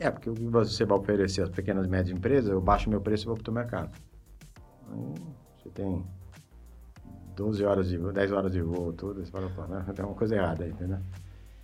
[0.00, 3.02] É, porque o que você vai oferecer às pequenas e médias empresas, eu baixo meu
[3.02, 3.90] preço e vou para o mercado.
[4.90, 5.14] Aí
[5.58, 6.02] você tem
[7.36, 9.84] 12 horas de voo, 10 horas de voo, tudo, você fala, pô, né?
[9.94, 10.98] tem uma coisa errada aí, entendeu?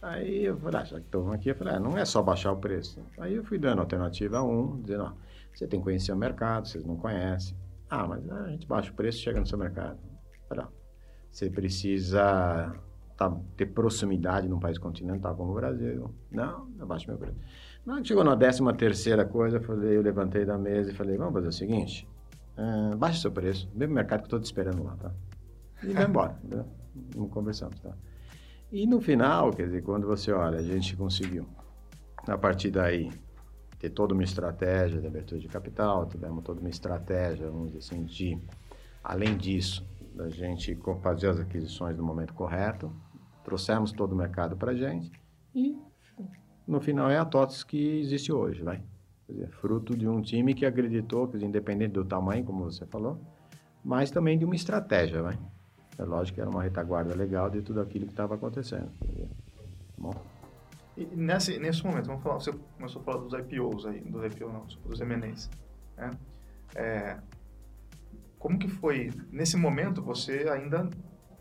[0.02, 2.52] Aí eu falei, ah, já que estou aqui, eu falei, ah, não é só baixar
[2.52, 3.02] o preço.
[3.18, 5.12] Aí eu fui dando alternativa 1, dizendo, ó,
[5.54, 7.56] você tem que conhecer o mercado, vocês não conhecem.
[7.88, 9.98] Ah, mas ah, a gente baixa o preço e chega no seu mercado.
[10.46, 10.66] Falei,
[11.30, 12.74] você precisa
[13.16, 16.14] tá, ter proximidade num país continental como o Brasil.
[16.30, 17.38] Não, eu baixo meu preço.
[17.86, 21.34] Na chegou na décima terceira coisa, eu, falei, eu levantei da mesa e falei, vamos
[21.34, 22.08] fazer o seguinte,
[22.58, 25.14] uh, baixa seu preço, mesmo mercado que eu estou te esperando lá, tá?
[25.84, 26.64] E vai embora, né?
[27.14, 27.96] Não conversamos, tá?
[28.72, 31.46] E no final, quer dizer, quando você olha, a gente conseguiu,
[32.26, 33.08] a partir daí,
[33.78, 38.04] ter toda uma estratégia de abertura de capital, tivemos toda uma estratégia, vamos dizer assim,
[38.04, 38.36] de,
[39.04, 42.90] além disso, da gente fazer as aquisições no momento correto,
[43.44, 45.12] trouxemos todo o mercado para a gente
[45.54, 45.85] e
[46.66, 48.82] no final é a TOTS que existe hoje, vai.
[49.28, 53.20] Dizer, fruto de um time que acreditou, que independente do tamanho, como você falou,
[53.84, 55.38] mas também de uma estratégia, vai.
[55.98, 58.90] É lógico que era uma retaguarda legal de tudo aquilo que estava acontecendo.
[59.96, 60.14] Bom.
[60.96, 64.52] E nesse, nesse momento, vamos falar, você começou a falar dos IPOs aí, dos IPOs
[64.52, 65.50] não, dos M&As,
[65.96, 66.10] né?
[66.74, 67.18] É,
[68.38, 70.88] como que foi, nesse momento, você ainda,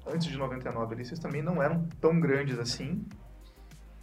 [0.07, 3.05] antes de 99 ali, vocês também não eram tão grandes assim,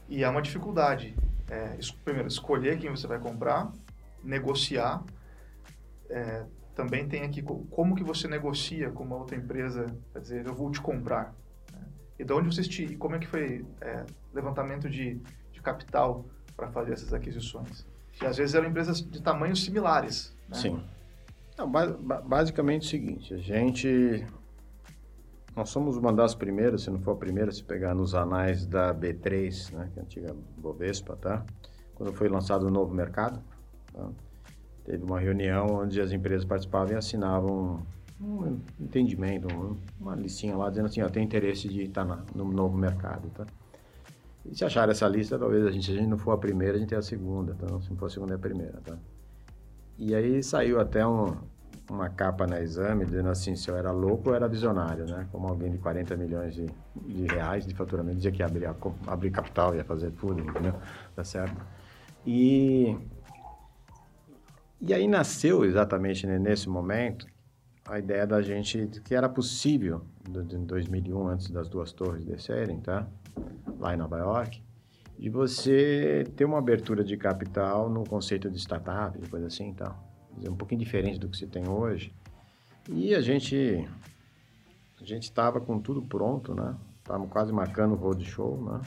[0.09, 1.15] e é uma dificuldade.
[1.51, 3.71] É, primeiro, escolher quem você vai comprar,
[4.23, 5.03] negociar.
[6.09, 10.55] É, também tem aqui como que você negocia com uma outra empresa, quer dizer, eu
[10.55, 11.35] vou te comprar.
[11.73, 11.81] Né?
[12.19, 15.21] E de onde vocês te, como é que foi é, levantamento de,
[15.53, 16.25] de capital
[16.57, 17.87] para fazer essas aquisições?
[18.21, 20.35] E às vezes eram empresas de tamanhos similares.
[20.49, 20.57] Né?
[20.57, 20.83] Sim.
[21.59, 24.27] Não, basicamente é o seguinte, a gente
[25.55, 28.95] nós somos uma das primeiras, se não for a primeira, se pegar nos anais da
[28.95, 31.45] B3, né, que é a antiga Bovespa, tá?
[31.95, 33.41] Quando foi lançado o novo mercado,
[33.93, 34.09] tá?
[34.85, 37.87] teve uma reunião onde as empresas participavam e assinavam
[38.21, 39.49] um entendimento,
[40.01, 43.47] uma listinha lá dizendo assim, ó, tem interesse de estar na, no novo mercado, tá?
[44.45, 46.77] E se achar essa lista, talvez a gente, se a gente não for a primeira,
[46.77, 47.67] a gente é a segunda, tá?
[47.81, 48.97] Se não for a segunda, é a primeira, tá?
[49.99, 51.37] E aí saiu até um,
[51.92, 55.28] uma capa na exame dizendo assim se eu era louco ou era visionário, né?
[55.31, 58.68] Como alguém de 40 milhões de, de reais de faturamento dizia que abrir,
[59.07, 60.74] abrir capital, ia fazer tudo, entendeu?
[61.14, 61.61] Tá certo?
[62.26, 62.96] E,
[64.81, 67.26] e aí nasceu exatamente nesse momento
[67.87, 73.07] a ideia da gente que era possível, em 2001, antes das duas torres descerem, tá?
[73.78, 74.62] Lá em Nova York,
[75.18, 80.12] de você ter uma abertura de capital no conceito de startup, coisa assim e tal
[80.37, 82.12] dizer, um pouquinho diferente do que se tem hoje.
[82.88, 83.88] E a gente
[85.01, 86.77] a gente estava com tudo pronto, né?
[86.99, 88.81] Estávamos quase marcando o roadshow, né?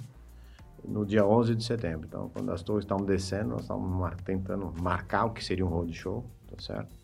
[0.87, 2.07] No dia 11 de setembro.
[2.07, 6.23] Então, quando as torres estavam descendo, nós estávamos tentando marcar o que seria um roadshow,
[6.47, 6.95] tá certo?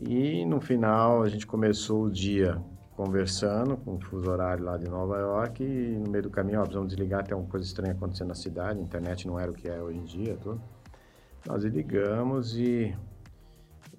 [0.00, 2.60] E no final a gente começou o dia
[2.96, 6.62] conversando com o fuso horário lá de Nova York e no meio do caminho, ó,
[6.62, 9.68] precisamos desligar, tem uma coisa estranha acontecendo na cidade, a internet não era o que
[9.68, 10.60] é hoje em dia, tudo.
[11.46, 12.94] Nós ligamos e,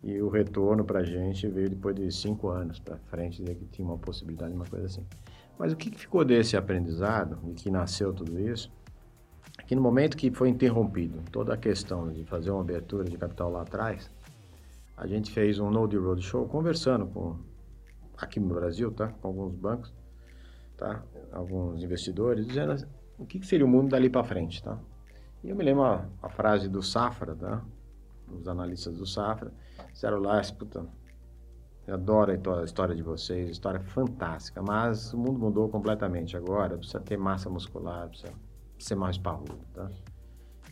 [0.03, 3.65] e o retorno para a gente veio depois de cinco anos para frente, de que
[3.67, 5.05] tinha uma possibilidade, uma coisa assim.
[5.57, 8.69] Mas o que, ficou desse aprendizado e que nasceu tudo isso?
[9.65, 13.49] Que no momento que foi interrompido toda a questão de fazer uma abertura de capital
[13.49, 14.11] lá atrás,
[14.97, 17.37] a gente fez um Node Roadshow conversando com
[18.17, 19.07] aqui no Brasil, tá?
[19.07, 19.93] Com alguns bancos,
[20.75, 21.01] tá?
[21.31, 22.87] Alguns investidores dizendo assim,
[23.17, 24.77] o que, seria o mundo dali para frente, tá?
[25.41, 27.63] E eu me lembro a, a frase do Safra, tá?
[28.27, 29.51] Os analistas do Safra
[30.19, 30.85] lá, puta,
[31.85, 36.99] eu adoro a história de vocês, história fantástica, mas o mundo mudou completamente agora, precisa
[36.99, 38.33] ter massa muscular, precisa
[38.79, 39.89] ser mais parrudo, tá?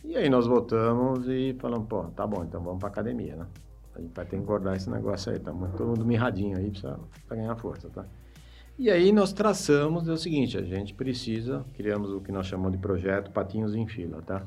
[0.04, 3.46] E aí nós voltamos e falamos, pô, tá bom, então vamos pra academia, né?
[3.94, 6.70] A gente vai ter que engordar esse negócio aí, tá muito, todo mundo mirradinho aí
[6.70, 8.06] pra, pra ganhar força, tá?
[8.78, 12.72] E aí nós traçamos é o seguinte, a gente precisa, criamos o que nós chamamos
[12.72, 14.46] de projeto Patinhos em Fila, tá?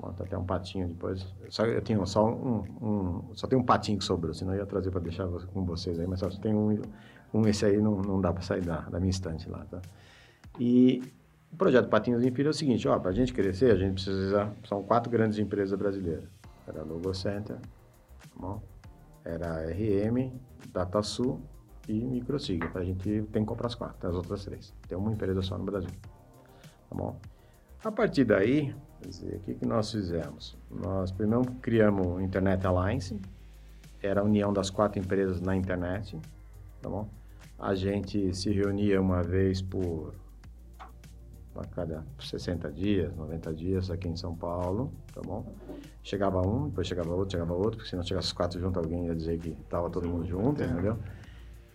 [0.00, 1.26] Bota até um patinho depois.
[1.50, 4.66] Só, eu tenho só um, um, só tem um patinho que sobrou, senão eu ia
[4.66, 6.80] trazer para deixar com vocês aí, mas só tem um,
[7.34, 9.80] um esse aí não, não dá para sair da, da minha estante lá, tá?
[10.58, 11.02] E
[11.52, 13.94] o projeto Patinhos em Filho é o seguinte, ó, para a gente crescer, a gente
[13.94, 16.28] precisa, são quatro grandes empresas brasileiras.
[16.66, 18.60] Era a Logo Center, tá bom?
[19.24, 20.32] era a RM,
[20.72, 21.40] DataSul
[21.88, 22.60] e Microsig.
[22.74, 24.74] A gente tem que comprar as quatro, as outras três.
[24.88, 25.90] Tem uma empresa só no Brasil,
[26.88, 27.18] tá bom?
[27.82, 28.74] A partir daí,
[29.08, 30.56] dizer, o que, que nós fizemos?
[30.70, 33.18] Nós primeiro criamos o Internet Alliance,
[34.02, 36.18] era a união das quatro empresas na internet,
[36.80, 37.08] tá bom?
[37.58, 40.14] A gente se reunia uma vez por
[41.56, 45.44] a cada 60 dias, 90 dias aqui em São Paulo, tá bom?
[46.02, 49.06] Chegava um, depois chegava outro, chegava outro, porque se não chegasse os quatro juntos, alguém
[49.06, 50.96] ia dizer que estava todo mundo junto, entendeu?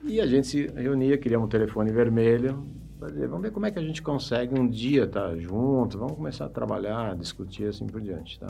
[0.04, 2.66] E a gente se reunia, criamos um telefone vermelho,
[3.00, 6.46] vamos ver como é que a gente consegue um dia estar tá junto, vamos começar
[6.46, 8.48] a trabalhar, discutir assim por diante, tá?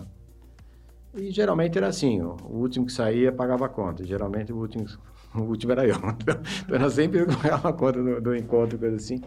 [1.13, 4.85] E geralmente era assim, o último que saía pagava a conta, geralmente o último,
[5.33, 8.77] o último era eu, então era sempre eu que pagava a conta do, do encontro,
[8.77, 9.21] coisa assim.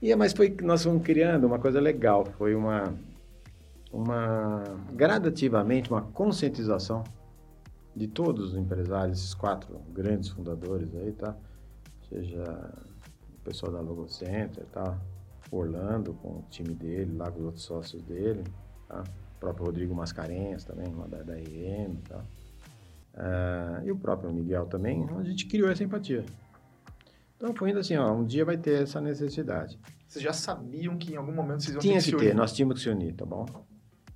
[0.00, 2.94] E, mas foi nós fomos criando uma coisa legal, foi uma,
[3.92, 7.04] uma gradativamente uma conscientização
[7.94, 11.36] de todos os empresários, esses quatro grandes fundadores aí, tá?
[12.08, 12.72] Seja
[13.42, 14.96] o pessoal da Logo Center, tá?
[15.50, 18.44] Orlando com o time dele, lá com os outros sócios dele,
[18.88, 19.02] tá?
[19.36, 22.24] O próprio Rodrigo Mascarenhas também, uma da, da IM, tá?
[23.14, 26.24] Uh, e o próprio Miguel também, a gente criou essa empatia.
[27.36, 29.78] Então foi indo assim, ó, um dia vai ter essa necessidade.
[30.06, 32.52] Vocês já sabiam que em algum momento vocês iam Tinha ter que, que ter, nós
[32.52, 33.44] tínhamos que se unir, tá bom?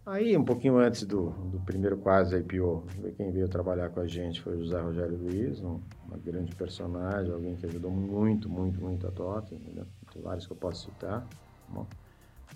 [0.06, 2.84] Aí, um pouquinho antes do, do primeiro quase IPO,
[3.16, 7.32] quem veio trabalhar com a gente foi o José Rogério Luiz, um, uma grande personagem,
[7.32, 9.84] alguém que ajudou muito, muito, muito a TOTA, entendeu?
[10.12, 11.26] Tem vários que eu posso citar, tá
[11.68, 11.88] bom?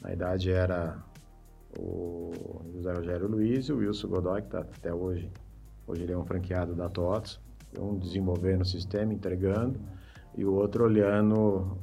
[0.00, 0.96] Na idade era
[1.76, 2.30] o
[2.72, 5.28] José Rogério Luiz e o Wilson Godoy, que está até hoje.
[5.88, 7.40] Hoje ele é um franqueado da TOTS,
[7.76, 9.80] um desenvolvendo o sistema, entregando,
[10.36, 11.76] e o outro olhando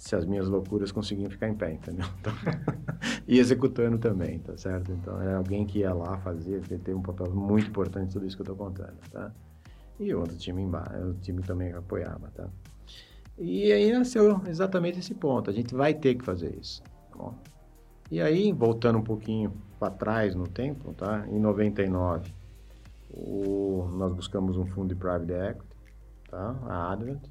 [0.00, 2.06] se as minhas loucuras conseguiam ficar em pé, entendeu?
[2.20, 2.32] Então,
[3.28, 4.90] e executando também, tá certo?
[4.90, 8.34] Então, é alguém que ia lá fazer, tem um papel muito importante em tudo isso
[8.34, 9.30] que eu estou contando, tá?
[9.98, 12.48] E outro time embaixo, o time também apoiava, tá?
[13.38, 17.34] E aí nasceu exatamente esse ponto, a gente vai ter que fazer isso, tá bom?
[18.10, 21.26] E aí, voltando um pouquinho para trás no tempo, tá?
[21.28, 22.32] Em 99,
[23.10, 25.76] o, nós buscamos um fundo de private equity,
[26.30, 26.56] tá?
[26.66, 27.22] A Advent,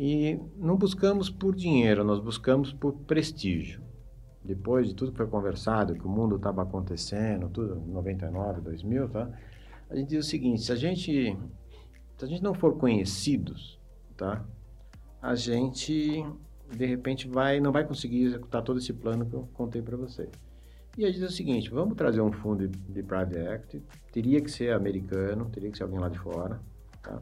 [0.00, 3.82] e não buscamos por dinheiro, nós buscamos por prestígio.
[4.44, 9.28] Depois de tudo que foi conversado, que o mundo estava acontecendo, tudo, 99, 2000, tá?
[9.90, 11.36] A gente diz o seguinte, se a gente,
[12.16, 13.76] se a gente não for conhecidos,
[14.16, 14.44] tá?
[15.20, 16.24] A gente,
[16.70, 20.30] de repente, vai, não vai conseguir executar todo esse plano que eu contei para vocês.
[20.96, 23.82] E a gente diz o seguinte, vamos trazer um fundo de, de private equity,
[24.12, 26.60] teria que ser americano, teria que ser alguém lá de fora,
[27.02, 27.20] tá?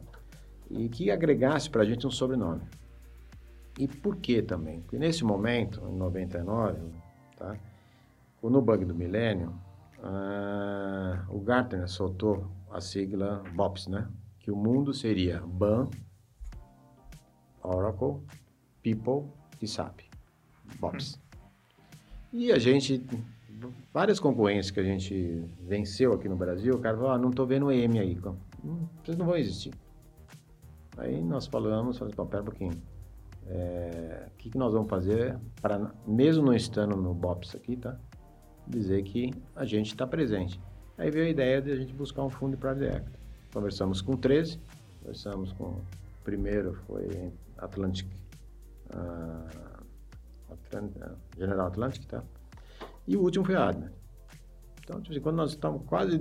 [0.69, 2.61] E que agregasse para a gente um sobrenome.
[3.79, 4.81] E por que também?
[4.81, 6.79] Porque nesse momento, em 99,
[7.37, 7.55] tá,
[8.41, 9.53] no bug do milênio,
[9.99, 14.07] uh, o Gartner soltou a sigla BOPS, né?
[14.39, 15.87] Que o mundo seria BAN,
[17.61, 18.21] Oracle,
[18.81, 19.29] People
[19.61, 20.01] e SAP.
[20.79, 21.19] BOPS.
[22.33, 23.05] E a gente,
[23.93, 27.45] várias concorrências que a gente venceu aqui no Brasil, o cara falou, ah, não estou
[27.45, 28.17] vendo M aí.
[29.03, 29.73] Vocês não vão existir.
[30.97, 32.81] Aí nós falamos, falamos, pera um pouquinho,
[33.47, 37.97] é, o que, que nós vamos fazer para, mesmo não estando no BOPS aqui, tá?
[38.67, 40.59] Dizer que a gente está presente.
[40.97, 43.19] Aí veio a ideia de a gente buscar um fundo de private equity.
[43.53, 44.59] Conversamos com 13,
[44.99, 45.81] conversamos com, o
[46.23, 48.07] primeiro foi Atlantic,
[48.93, 49.77] uh,
[51.37, 52.23] General Atlantic, tá?
[53.07, 53.93] E o último foi a Advent.
[54.83, 56.17] Então, tipo assim, quando nós estamos quase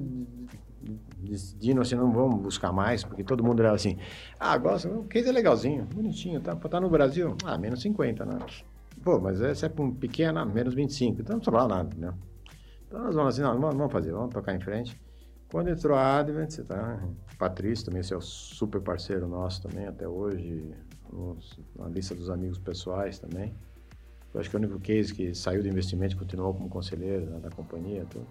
[1.18, 3.96] decidindo assim, não vamos buscar mais, porque todo mundo era assim,
[4.38, 6.52] ah, gosta, o case é legalzinho, bonitinho, tá?
[6.52, 8.38] Estar no Brasil, ah, menos 50, né?
[9.02, 12.14] Pô, mas esse é para um pequeno, menos 25, então não falar nada, né?
[12.86, 15.00] Então nós vamos assim, não, vamos fazer, vamos tocar em frente.
[15.50, 17.00] Quando entrou a Advent, você tá,
[17.38, 20.74] Patrício também, esse é o super parceiro nosso também, até hoje,
[21.12, 23.54] nos, na lista dos amigos pessoais também.
[24.34, 27.38] Eu acho que é o único case que saiu do investimento continuou como conselheiro né,
[27.38, 28.04] da companhia.
[28.10, 28.26] Tudo.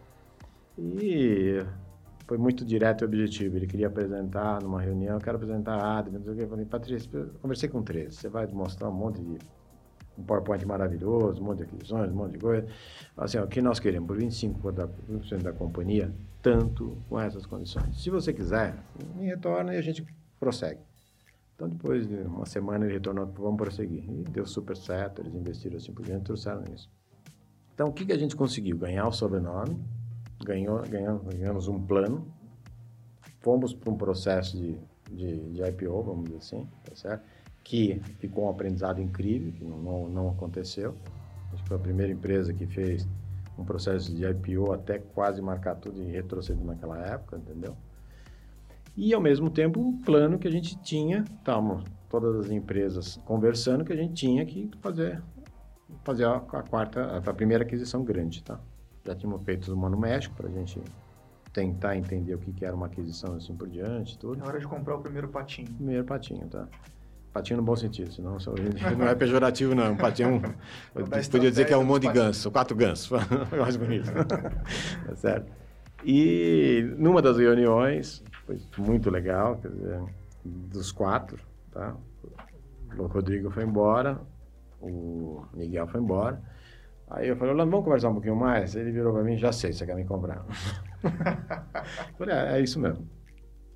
[0.78, 1.66] E
[2.28, 3.56] foi muito direto e objetivo.
[3.56, 6.44] Ele queria apresentar numa reunião, eu quero apresentar a Advent, não sei o que.
[6.44, 9.38] Eu falei, Patrícia, eu conversei com três, você vai mostrar um monte de
[10.18, 12.68] um PowerPoint maravilhoso, um monte de aquisições, um monte de coisa.
[13.18, 16.12] Assim, o que nós queremos por 25% da, da companhia,
[16.42, 18.02] tanto com essas condições.
[18.02, 18.76] Se você quiser,
[19.16, 20.06] me retorna e a gente
[20.40, 20.80] prossegue.
[21.56, 24.04] Então, depois de uma semana, ele retornou, vamos prosseguir.
[24.10, 26.90] E deu super certo, eles investiram assim por diante, trouxeram isso.
[27.74, 28.78] Então, o que, que a gente conseguiu?
[28.78, 29.78] Ganhar o sobrenome,
[30.46, 32.26] ganhou, ganhamos, ganhamos um plano,
[33.42, 34.78] fomos para um processo de,
[35.12, 37.26] de, de IPO, vamos dizer assim, tá certo?
[37.66, 40.96] que ficou um aprendizado incrível, que não, não, não aconteceu.
[41.52, 43.08] Acho que foi a primeira empresa que fez
[43.58, 47.76] um processo de IPO até quase marcar tudo e retroceder naquela época, entendeu?
[48.96, 53.84] E ao mesmo tempo um plano que a gente tinha, estávamos todas as empresas conversando
[53.84, 55.22] que a gente tinha que fazer
[56.04, 58.60] fazer a, quarta, a, primeira aquisição grande, tá?
[59.06, 60.82] Já tínhamos feito uma no México para a gente
[61.54, 64.44] tentar entender o que, que era uma aquisição assim por diante, tudo.
[64.44, 65.72] É hora de comprar o primeiro patinho.
[65.74, 66.68] Primeiro patinho, tá?
[67.32, 68.38] Patinho no bom sentido, senão
[68.98, 69.96] não é pejorativo, não.
[69.96, 70.42] Patinho,
[70.96, 73.10] é um, podia dizer que é um monte de ganso, quatro gansos,
[73.58, 74.12] mais bonito.
[74.12, 75.52] tá certo?
[76.04, 80.04] E numa das reuniões, foi muito legal, quer dizer,
[80.44, 81.40] dos quatro,
[81.72, 81.96] tá?
[82.98, 84.20] O Rodrigo foi embora,
[84.80, 86.42] o Miguel foi embora.
[87.08, 88.76] Aí eu falei, Orlando, vamos conversar um pouquinho mais?
[88.76, 90.44] Ele virou para mim, já sei, você quer me comprar.
[92.18, 93.08] falei, é, é isso mesmo.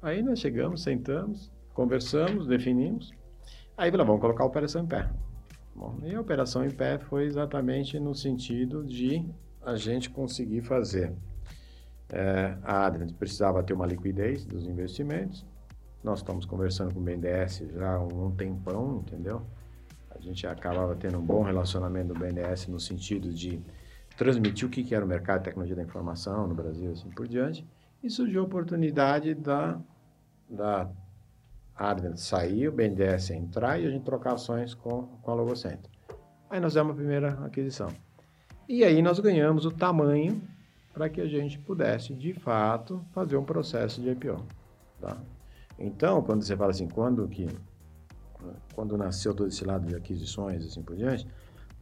[0.02, 3.12] Aí nós chegamos, sentamos, conversamos, definimos.
[3.78, 5.10] Aí falou, vamos colocar a operação em pé.
[5.76, 9.26] Bom, e a operação em pé foi exatamente no sentido de
[9.62, 11.14] a gente conseguir fazer.
[12.12, 15.46] É, a Advent precisava ter uma liquidez dos investimentos.
[16.04, 19.46] Nós estamos conversando com o BNDES já há um tempão, entendeu?
[20.12, 23.62] A gente acabava tendo um bom relacionamento do BNDES no sentido de
[24.18, 27.66] transmitir o que era o mercado de tecnologia da informação no Brasil, assim por diante.
[28.04, 29.80] E surgiu a oportunidade da,
[30.50, 30.90] da
[31.76, 35.90] Advent sair, o BNDES entrar e a gente trocar ações com, com a Logocentro.
[36.50, 37.90] Aí nós demos a primeira aquisição.
[38.68, 40.42] E aí nós ganhamos o tamanho
[40.94, 44.46] para que a gente pudesse, de fato, fazer um processo de IPO.
[45.00, 45.18] Tá?
[45.78, 47.48] Então, quando você fala assim, quando que
[48.74, 51.28] quando nasceu todo esse lado de aquisições e assim por diante,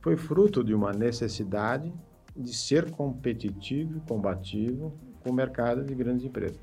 [0.02, 1.94] foi fruto de uma necessidade
[2.36, 6.60] de ser competitivo e combativo com o mercado de grandes empresas.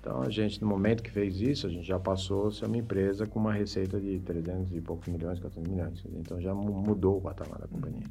[0.00, 2.76] Então, a gente, no momento que fez isso, a gente já passou a ser uma
[2.76, 6.04] empresa com uma receita de 300 e poucos milhões, 400 milhões.
[6.14, 8.06] Então, já mudou o patamar da companhia.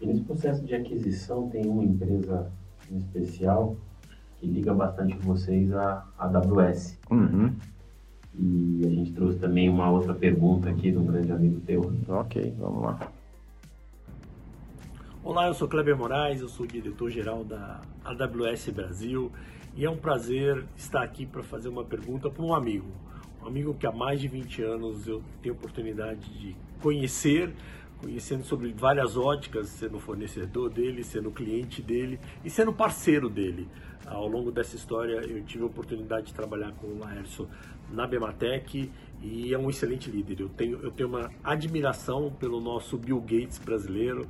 [0.00, 2.50] E nesse processo de aquisição, tem uma empresa
[2.90, 3.76] em especial
[4.38, 6.98] que liga bastante vocês à AWS.
[7.10, 7.54] Uhum.
[8.38, 11.92] E a gente trouxe também uma outra pergunta aqui de um grande amigo teu.
[12.08, 13.12] Ok, vamos lá.
[15.22, 19.30] Olá, eu sou Kleber Moraes, eu sou diretor-geral da AWS Brasil
[19.76, 22.90] e é um prazer estar aqui para fazer uma pergunta para um amigo.
[23.42, 27.52] Um amigo que há mais de 20 anos eu tenho oportunidade de conhecer,
[28.00, 33.68] conhecendo sobre várias óticas, sendo fornecedor dele, sendo cliente dele e sendo parceiro dele.
[34.06, 37.48] Ao longo dessa história eu tive a oportunidade de trabalhar com o Laércio
[37.90, 38.90] na Bematec
[39.22, 40.40] e é um excelente líder.
[40.40, 44.26] Eu tenho, eu tenho uma admiração pelo nosso Bill Gates brasileiro,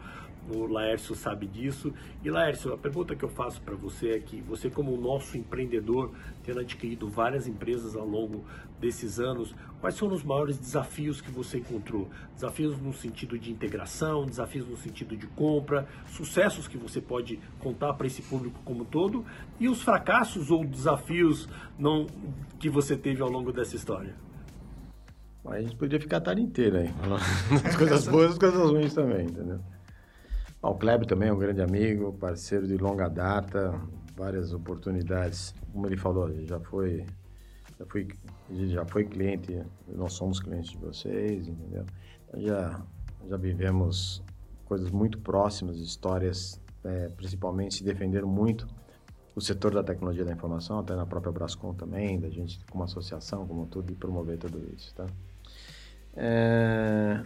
[0.50, 1.92] o Laércio sabe disso.
[2.22, 6.10] E Laércio, a pergunta que eu faço para você é que você, como nosso empreendedor,
[6.42, 8.44] tendo adquirido várias empresas ao longo
[8.80, 12.08] desses anos, quais foram os maiores desafios que você encontrou?
[12.34, 17.94] Desafios no sentido de integração, desafios no sentido de compra, sucessos que você pode contar
[17.94, 19.24] para esse público como todo
[19.60, 22.06] e os fracassos ou desafios não
[22.58, 24.16] que você teve ao longo dessa história?
[25.44, 26.90] A gente podia ficar a tarde inteira aí,
[27.66, 29.60] as coisas boas e as coisas ruins também, entendeu?
[30.62, 33.74] O Kleber também é um grande amigo, parceiro de longa data,
[34.16, 35.52] várias oportunidades.
[35.72, 37.04] Como ele falou, já foi,
[37.76, 38.08] já foi,
[38.68, 41.84] já foi cliente, nós somos clientes de vocês, entendeu?
[42.28, 42.80] Então já,
[43.28, 44.22] já vivemos
[44.64, 48.68] coisas muito próximas, histórias, é, principalmente se defenderam muito
[49.34, 53.48] o setor da tecnologia da informação, até na própria Brascom também, da gente como associação,
[53.48, 55.06] como tudo, e promover tudo isso, tá?
[56.14, 57.20] É,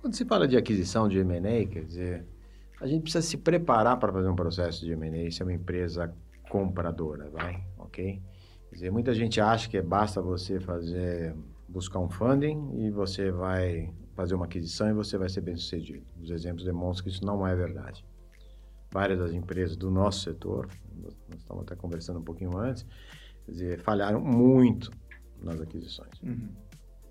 [0.00, 2.35] quando se fala de aquisição de M&A, quer dizer,
[2.80, 6.14] a gente precisa se preparar para fazer um processo de M&A, se é uma empresa
[6.48, 8.22] compradora, vai, ok?
[8.68, 11.34] Quer dizer, muita gente acha que basta você fazer,
[11.68, 16.04] buscar um funding e você vai fazer uma aquisição e você vai ser bem sucedido.
[16.20, 18.04] Os exemplos demonstram que isso não é verdade.
[18.90, 22.86] Várias das empresas do nosso setor, nós estamos até conversando um pouquinho antes,
[23.44, 24.90] quer dizer, falharam muito
[25.42, 26.20] nas aquisições.
[26.22, 26.48] Uhum.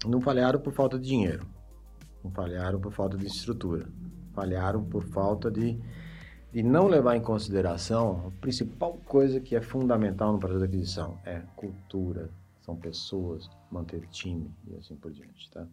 [0.06, 1.46] Não falharam por falta de dinheiro,
[2.24, 3.88] não falharam por falta de estrutura,
[4.36, 5.80] falharam por falta de,
[6.54, 11.18] de não levar em consideração a principal coisa que é fundamental no processo de aquisição,
[11.26, 12.30] é cultura,
[12.62, 15.66] são pessoas, manter time e assim por diante, tá?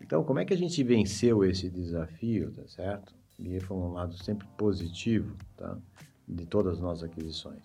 [0.00, 3.14] Então, como é que a gente venceu esse desafio, tá certo?
[3.38, 5.78] E foi um lado sempre positivo, tá?
[6.26, 7.62] De todas as nossas aquisições.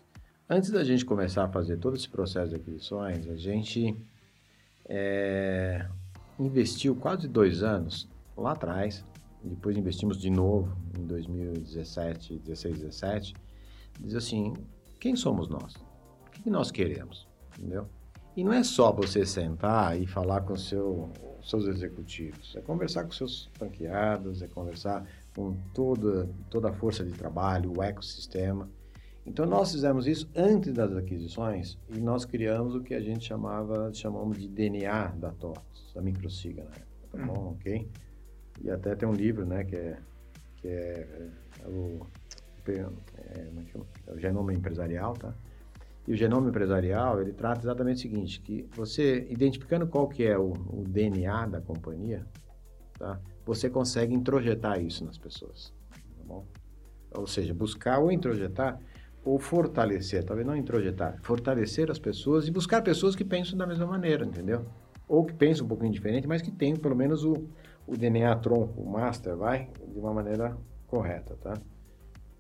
[0.50, 3.96] Antes da gente começar a fazer todo esse processo de aquisições, a gente
[4.86, 5.86] é,
[6.40, 9.06] investiu quase dois anos lá atrás,
[9.44, 13.34] depois investimos de novo em 2017, 16, 17,
[14.00, 14.54] diz assim,
[15.00, 15.76] quem somos nós?
[15.76, 17.28] O que nós queremos?
[17.58, 17.88] Entendeu?
[18.36, 21.10] E não é só você sentar e falar com seu,
[21.44, 27.12] seus executivos, é conversar com seus franqueados, é conversar com toda, toda a força de
[27.12, 28.70] trabalho, o ecossistema.
[29.26, 33.94] Então nós fizemos isso antes das aquisições e nós criamos o que a gente chamava,
[33.94, 37.42] chamamos de DNA da TOTS, da Microsiga na época, tá bom?
[37.42, 37.50] Uhum.
[37.52, 37.88] Ok?
[38.62, 39.98] E até tem um livro, né, que é,
[40.58, 41.30] que é,
[41.64, 42.06] é o,
[42.68, 43.48] é, é,
[44.08, 45.34] é o genoma empresarial, tá?
[46.08, 50.38] E o genoma empresarial, ele trata exatamente o seguinte, que você, identificando qual que é
[50.38, 52.26] o, o DNA da companhia,
[52.98, 53.20] tá?
[53.46, 56.46] você consegue introjetar isso nas pessoas, tá bom?
[57.16, 58.80] Ou seja, buscar ou introjetar
[59.24, 63.86] ou fortalecer, talvez não introjetar, fortalecer as pessoas e buscar pessoas que pensam da mesma
[63.86, 64.66] maneira, entendeu?
[65.08, 67.34] Ou que pensam um pouquinho diferente, mas que tenham pelo menos o,
[67.90, 70.56] o DNA tronco, o master, vai, de uma maneira
[70.88, 71.56] correta, tá?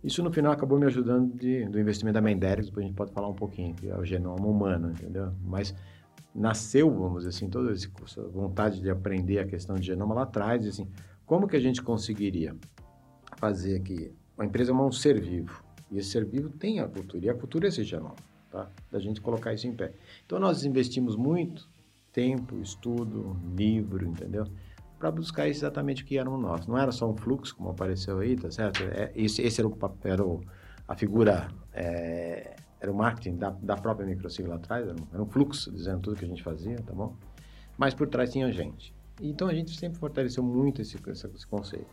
[0.03, 3.11] Isso no final acabou me ajudando de, do investimento da Mendelix, depois a gente pode
[3.11, 5.33] falar um pouquinho, que é o genoma humano, entendeu?
[5.43, 5.73] Mas
[6.33, 10.65] nasceu, vamos dizer assim, toda essa vontade de aprender a questão de genoma lá atrás,
[10.65, 10.87] assim,
[11.25, 12.55] como que a gente conseguiria
[13.37, 17.25] fazer aqui, uma empresa é um ser vivo, e esse ser vivo tem a cultura,
[17.25, 18.15] e a cultura é esse genoma,
[18.51, 18.69] tá?
[18.91, 19.93] Da gente colocar isso em pé.
[20.25, 21.67] Então nós investimos muito
[22.13, 24.45] tempo, estudo, livro, entendeu?
[24.99, 26.69] Para buscar exatamente o que era o nosso.
[26.69, 28.83] Não era só um fluxo, como apareceu aí, tá certo?
[28.83, 30.41] É, esse, esse era, o, o,
[30.87, 35.25] a figura, é, era o marketing da, da própria microsigla atrás, era um, era um,
[35.25, 37.15] fluxo dizendo tudo que a gente fazia, tá bom?
[37.77, 38.93] Mas por trás tinha gente.
[39.21, 41.87] Então a gente sempre fortaleceu muito esse, esse, esse conceito.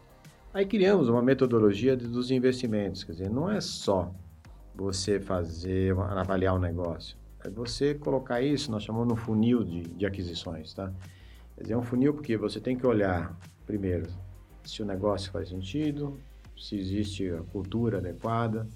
[0.52, 4.12] Aí criamos uma metodologia de, dos investimentos, quer dizer, não é só
[4.74, 10.04] você fazer, avaliar o negócio, é você colocar isso, nós chamamos no funil de, de
[10.04, 10.92] aquisições, tá?
[11.56, 13.34] Quer dizer, é um funil porque você tem que olhar,
[13.64, 14.06] primeiro,
[14.62, 16.18] se o negócio faz sentido,
[16.56, 18.68] se existe a cultura adequada,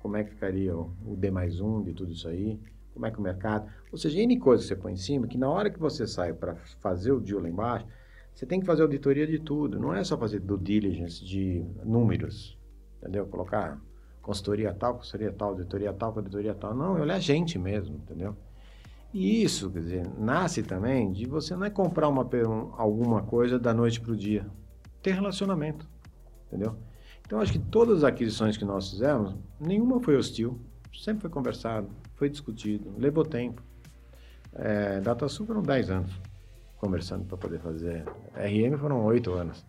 [0.00, 2.60] como é que ficaria o, D mais um de tudo isso aí,
[2.92, 3.70] como é que o mercado...
[3.90, 6.34] Ou seja, N coisas que você põe em cima, que na hora que você sai
[6.34, 7.86] para fazer o deal lá embaixo,
[8.34, 9.80] você tem que fazer auditoria de tudo.
[9.80, 12.58] Não é só fazer due diligence de números,
[12.98, 13.26] entendeu?
[13.26, 13.80] Colocar
[14.20, 16.74] consultoria tal, consultoria tal, auditoria tal, auditoria tal.
[16.74, 18.36] Não, é olhar gente mesmo, entendeu?
[19.12, 22.28] E isso, quer dizer, nasce também de você não é comprar uma,
[22.76, 24.46] alguma coisa da noite para o dia.
[25.02, 25.88] Ter relacionamento,
[26.46, 26.76] entendeu?
[27.24, 30.60] Então, acho que todas as aquisições que nós fizemos, nenhuma foi hostil.
[30.94, 33.62] Sempre foi conversado, foi discutido, levou tempo.
[34.54, 36.20] É, DataSul foram 10 anos
[36.78, 38.04] conversando para poder fazer.
[38.34, 39.64] RM foram 8 anos,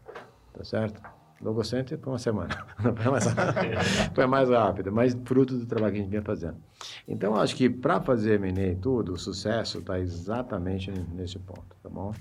[0.54, 1.02] tá certo?
[1.42, 2.50] Logo Center foi uma semana.
[2.78, 3.26] foi, mais
[4.14, 6.58] foi mais rápido, mas fruto do trabalho que a gente vinha fazendo.
[7.08, 11.90] Então, acho que para fazer M&A e tudo, o sucesso está exatamente nesse ponto, tá
[11.90, 12.14] bom?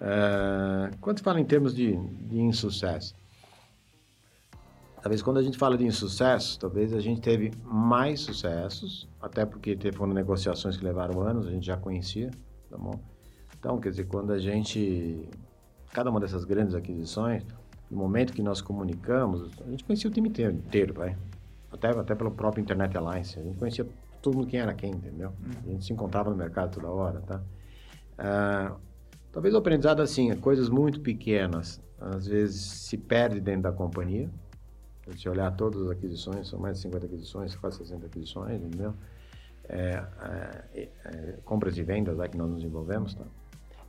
[0.00, 3.14] É, quando se fala em termos de, de insucesso,
[5.00, 9.76] talvez quando a gente fala de insucesso, talvez a gente teve mais sucessos, até porque
[9.76, 12.32] teve, foram negociações que levaram anos, a gente já conhecia,
[12.68, 12.98] tá bom?
[13.56, 15.28] Então, quer dizer, quando a gente,
[15.92, 17.44] cada uma dessas grandes aquisições,
[17.94, 21.16] no momento que nós comunicamos, a gente conhecia o time inteiro, inteiro vai.
[21.70, 23.38] Até, até pelo próprio Internet Alliance.
[23.38, 23.86] A gente conhecia
[24.20, 25.32] todo mundo quem era quem, entendeu?
[25.64, 27.40] A gente se encontrava no mercado toda hora, tá?
[28.18, 28.74] Ah,
[29.30, 34.28] talvez o aprendizado, assim, coisas muito pequenas, às vezes se perde dentro da companhia.
[35.16, 38.94] Se olhar todas as aquisições, são mais de 50 aquisições, quase 60 aquisições, entendeu?
[39.68, 40.04] É,
[40.74, 43.24] é, é, compras e vendas lá que nós nos envolvemos, tá?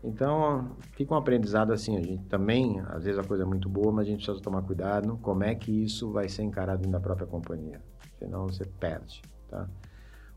[0.05, 3.91] Então, fica um aprendizado assim, a gente também, às vezes a coisa é muito boa,
[3.91, 6.99] mas a gente precisa tomar cuidado como é que isso vai ser encarado dentro da
[6.99, 7.81] própria companhia,
[8.19, 9.67] senão você perde, tá?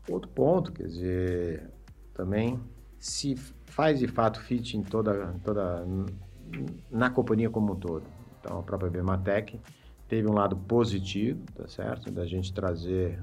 [0.09, 1.69] Outro ponto, quer dizer,
[2.15, 2.59] também,
[2.97, 3.35] se
[3.67, 5.85] faz de fato fit em toda, toda
[6.89, 8.03] na companhia como um todo.
[8.39, 9.59] Então, a própria Bematec
[10.07, 12.11] teve um lado positivo, tá certo?
[12.11, 13.21] Da gente trazer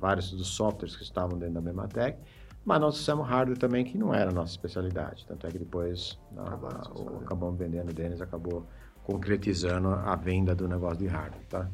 [0.00, 2.18] vários dos softwares que estavam dentro da Bematec,
[2.64, 5.26] mas nós fizemos hardware também, que não era a nossa especialidade.
[5.26, 8.66] Tanto é que depois a, a, o, acabamos vendendo, o Denis acabou
[9.04, 11.68] concretizando a venda do negócio de hardware, tá?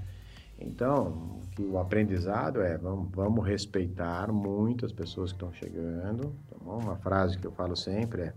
[0.59, 6.34] Então, que o aprendizado é, vamos, vamos respeitar muito as pessoas que estão chegando.
[6.51, 8.34] Tá Uma frase que eu falo sempre é,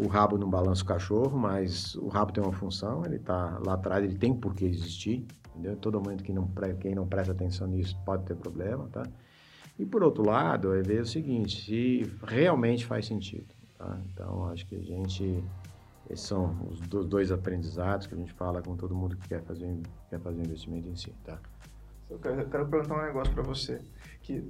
[0.00, 3.74] o rabo não balança o cachorro, mas o rabo tem uma função, ele está lá
[3.74, 5.76] atrás, ele tem por que existir, entendeu?
[5.76, 6.50] Todo mundo que não,
[6.80, 9.02] quem não presta atenção nisso pode ter problema, tá?
[9.80, 13.46] E por outro lado, é ver o seguinte, se realmente faz sentido,
[13.78, 13.98] tá?
[14.12, 15.42] Então, acho que a gente,
[16.10, 19.74] esses são os dois aprendizados que a gente fala com todo mundo que quer fazer,
[20.10, 21.38] quer fazer investimento em si, tá?
[22.10, 23.80] Eu quero, eu quero perguntar um negócio para você,
[24.20, 24.46] que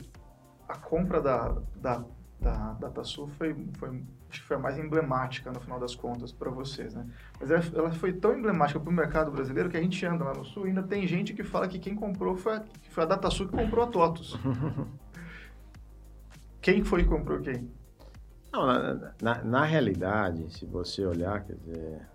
[0.69, 2.05] a compra da, da
[2.41, 4.03] da DataSul foi, foi,
[4.47, 7.07] foi a mais emblemática no final das contas para vocês, né?
[7.39, 10.33] Mas ela, ela foi tão emblemática para o mercado brasileiro que a gente anda lá
[10.33, 13.07] no Sul e ainda tem gente que fala que quem comprou foi a, foi a
[13.07, 14.39] DataSul que comprou a TOTUS.
[16.61, 17.71] quem foi que comprou quem?
[18.53, 22.09] Não, na, na, na realidade, se você olhar, quer dizer,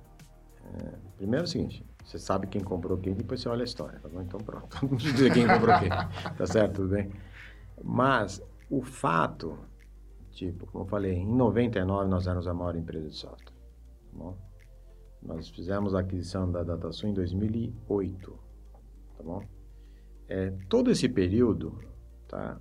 [0.64, 4.00] é, primeiro é o seguinte, você sabe quem comprou quem, depois você olha a história,
[4.00, 4.22] tá bom?
[4.22, 7.12] Então pronto, mundo dizer quem comprou quem, tá certo, tudo bem?
[7.84, 9.58] Mas o fato
[10.36, 13.54] Tipo, como eu falei, em 99 nós éramos a maior empresa de software.
[13.54, 14.38] Tá bom?
[15.24, 18.40] Nós fizemos a aquisição da DataSul em 2008.
[19.18, 19.42] Tá bom?
[20.28, 21.80] É, todo esse período,
[22.28, 22.60] tá,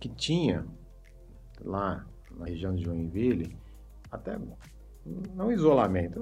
[0.00, 0.66] que tinha
[1.64, 2.06] lá
[2.36, 3.56] na região de Joinville,
[4.10, 4.38] até
[5.34, 6.20] não isolamento,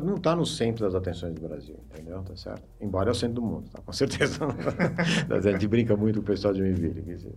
[0.00, 2.22] não está no centro das atenções do Brasil, entendeu?
[2.22, 2.62] Tá certo?
[2.80, 3.82] Embora é o centro do mundo, tá?
[3.82, 4.38] Com certeza.
[5.30, 7.02] a gente brinca muito com o pessoal de Joinville.
[7.02, 7.34] Quer dizer,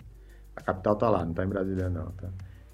[0.56, 2.30] a capital está lá, não está em Brasília não, tá?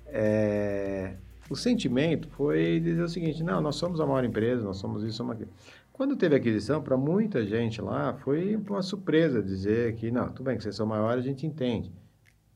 [0.05, 1.15] É,
[1.49, 5.17] o sentimento foi dizer o seguinte, não, nós somos a maior empresa, nós somos isso,
[5.17, 5.49] somos aquilo.
[5.91, 10.57] Quando teve aquisição, para muita gente lá, foi uma surpresa dizer que, não, tudo bem
[10.57, 11.91] que vocês são maiores, a gente entende.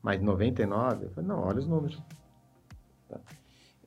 [0.06, 2.00] Mas 99, eu falei, não, olha os números.
[3.08, 3.18] Tá?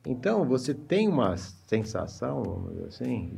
[0.06, 3.30] Então, você tem uma sensação, vamos dizer assim,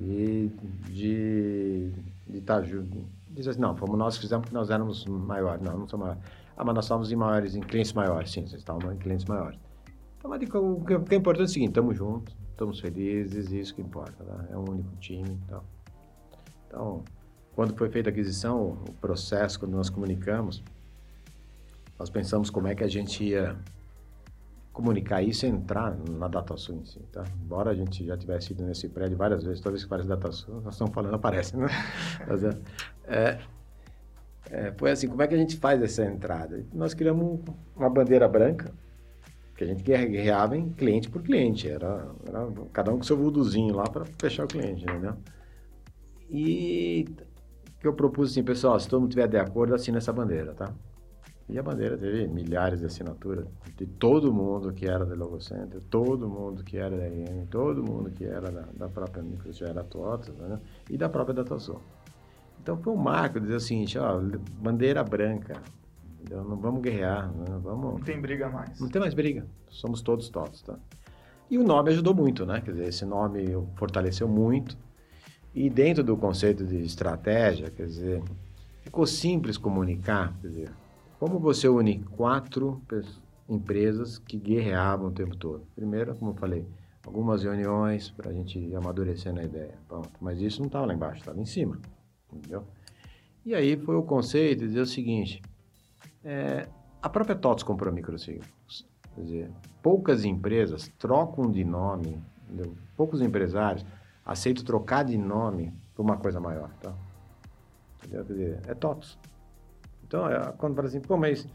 [0.89, 1.93] de
[2.27, 3.07] de estar tá junto.
[3.31, 5.63] Diz assim, não, fomos nós que fizemos porque nós éramos maiores.
[5.63, 6.25] Não, não somos maiores.
[6.57, 8.33] Ah, mas nós somos em maiores, em clientes maiores.
[8.33, 9.61] Sim, vocês estavam em clientes maiores.
[10.19, 13.81] Então, mas o que é importante é o seguinte, estamos juntos, estamos felizes, isso que
[13.81, 14.45] importa, tá?
[14.51, 15.63] É um único time então.
[16.67, 17.05] Então,
[17.55, 20.65] quando foi feita a aquisição, o processo, quando nós comunicamos,
[22.03, 23.57] nós pensamos como é que a gente ia
[24.73, 27.23] comunicar isso e entrar na DataSul em si, tá?
[27.45, 30.63] Embora a gente já tivesse ido nesse prédio várias vezes, toda vez que aparece DataSul,
[30.63, 31.69] nós estamos falando, aparece, né?
[33.07, 33.39] é,
[34.51, 36.67] é, foi assim, como é que a gente faz essa entrada?
[36.75, 37.39] Nós criamos
[37.77, 38.73] uma bandeira branca,
[39.57, 43.77] que a gente guerreava em cliente por cliente, era, era cada um com seu vuduzinho
[43.77, 45.15] lá para fechar o cliente, entendeu?
[46.29, 47.07] E
[47.79, 50.75] que eu propus assim, pessoal, se todo mundo tiver de acordo, assina essa bandeira, tá?
[51.53, 53.47] E a bandeira teve milhares de assinaturas
[53.77, 57.85] de todo mundo que era da Logo Center, todo mundo que era da IM, todo
[57.85, 60.59] mundo que era da, da própria Microgeratotas, né?
[60.89, 61.83] E da própria DataSol.
[62.63, 64.19] Então foi um marco dizer o seguinte, ó,
[64.63, 65.61] bandeira branca,
[66.19, 66.43] entendeu?
[66.43, 67.95] não vamos guerrear, não, vamos...
[67.97, 68.81] Não tem briga mais.
[68.81, 70.79] Não tem mais briga, somos todos todos, tá?
[71.51, 72.63] E o nome ajudou muito, né?
[72.63, 73.45] Quer dizer, esse nome
[73.77, 74.75] fortaleceu muito.
[75.55, 78.23] E dentro do conceito de estratégia, quer dizer,
[78.81, 80.71] ficou simples comunicar, quer dizer,
[81.23, 82.83] como você une quatro
[83.49, 85.65] empresas que guerreavam o tempo todo?
[85.73, 86.67] Primeiro, como eu falei,
[87.07, 89.79] algumas reuniões para a gente ir amadurecendo a ideia.
[89.87, 90.11] Pronto.
[90.21, 91.79] Mas isso não estava lá embaixo, estava em cima
[92.33, 92.65] entendeu?
[93.47, 95.41] E aí foi o conceito de dizer o seguinte,
[96.25, 96.69] é,
[97.01, 98.41] a própria TOTS comprou Microsig.
[99.15, 99.51] Quer dizer,
[99.81, 102.75] poucas empresas trocam de nome, entendeu?
[102.97, 103.87] poucos empresários
[104.27, 106.93] aceitam trocar de nome por uma coisa maior, tá?
[107.99, 108.25] Entendeu?
[108.25, 109.17] Quer dizer, é TOTS.
[110.13, 111.49] Então, é, quando fala assim, pô, mas,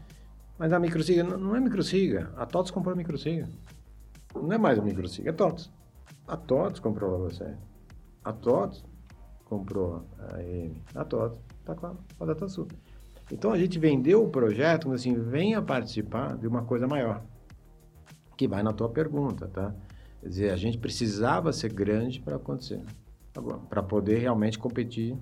[0.58, 3.48] mas a Microsiga, não, não é Microsiga, a TOTS comprou a Microsiga.
[4.34, 5.70] Não é mais a Microsiga, é TOTS.
[6.26, 7.54] A TOTS comprou você.
[8.24, 8.84] A TOTS
[9.44, 12.66] comprou a EM, a TOTS está com a, DataSul.
[13.30, 17.22] Então a gente vendeu o projeto assim, venha participar de uma coisa maior,
[18.36, 19.72] que vai na tua pergunta, tá?
[20.20, 22.82] Quer dizer, a gente precisava ser grande para acontecer,
[23.68, 25.16] para poder realmente competir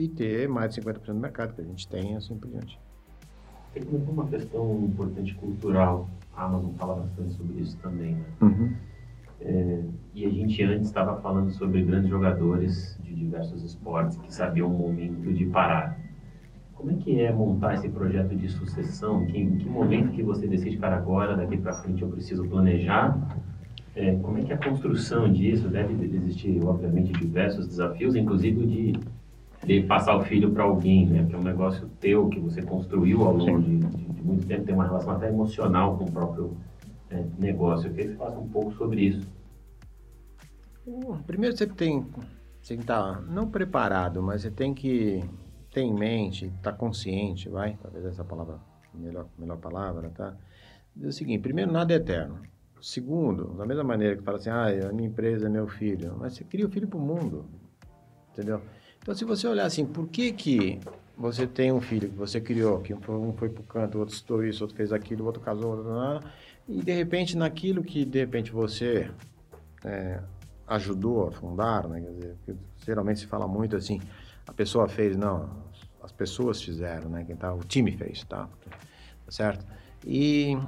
[0.00, 2.78] e ter mais de 50% do mercado, que a gente tem assim por diante.
[3.72, 8.24] Tem uma questão importante cultural, a Amazon fala bastante sobre isso também, né?
[8.40, 8.72] Uhum.
[9.42, 9.82] É,
[10.14, 14.78] e a gente antes estava falando sobre grandes jogadores de diversos esportes que sabiam o
[14.78, 15.98] momento de parar.
[16.74, 19.24] Como é que é montar esse projeto de sucessão?
[19.26, 23.18] Que, em que momento que você decide, para agora, daqui para frente eu preciso planejar
[23.94, 25.68] é, como é que é a construção disso?
[25.68, 28.92] Deve existir, obviamente, diversos desafios, inclusive de,
[29.64, 31.26] de passar o filho para alguém, né?
[31.28, 34.64] Que é um negócio teu que você construiu ao longo de, de, de, muito tempo,
[34.64, 36.56] tem uma relação até emocional com o próprio
[37.10, 37.88] é, negócio.
[37.88, 39.26] Eu queria que você falasse um pouco sobre isso.
[41.26, 42.06] Primeiro você tem,
[42.60, 45.22] você tem que estar, tá, não preparado, mas você tem que
[45.72, 48.58] ter em mente, estar tá consciente, vai, talvez essa palavra,
[48.94, 50.34] melhor, melhor palavra, tá?
[50.96, 52.40] Diz o seguinte, primeiro, nada é eterno.
[52.80, 56.34] Segundo, da mesma maneira que fala assim, ah, a minha empresa é meu filho, mas
[56.34, 57.44] você cria o filho para o mundo,
[58.32, 58.60] entendeu?
[59.02, 60.80] Então, se você olhar assim, por que que
[61.16, 64.44] você tem um filho que você criou, que um foi para o canto, outro estudou
[64.44, 66.28] isso, outro fez aquilo, outro casou, outro...
[66.68, 69.10] e de repente, naquilo que de repente você
[69.84, 70.20] é,
[70.66, 72.00] ajudou a fundar, né?
[72.00, 72.36] Quer dizer,
[72.84, 74.00] geralmente se fala muito assim,
[74.46, 75.50] a pessoa fez, não,
[76.02, 77.24] as pessoas fizeram, né?
[77.24, 78.48] Quem tá, o time fez, tá
[79.28, 79.64] certo?
[80.04, 80.58] E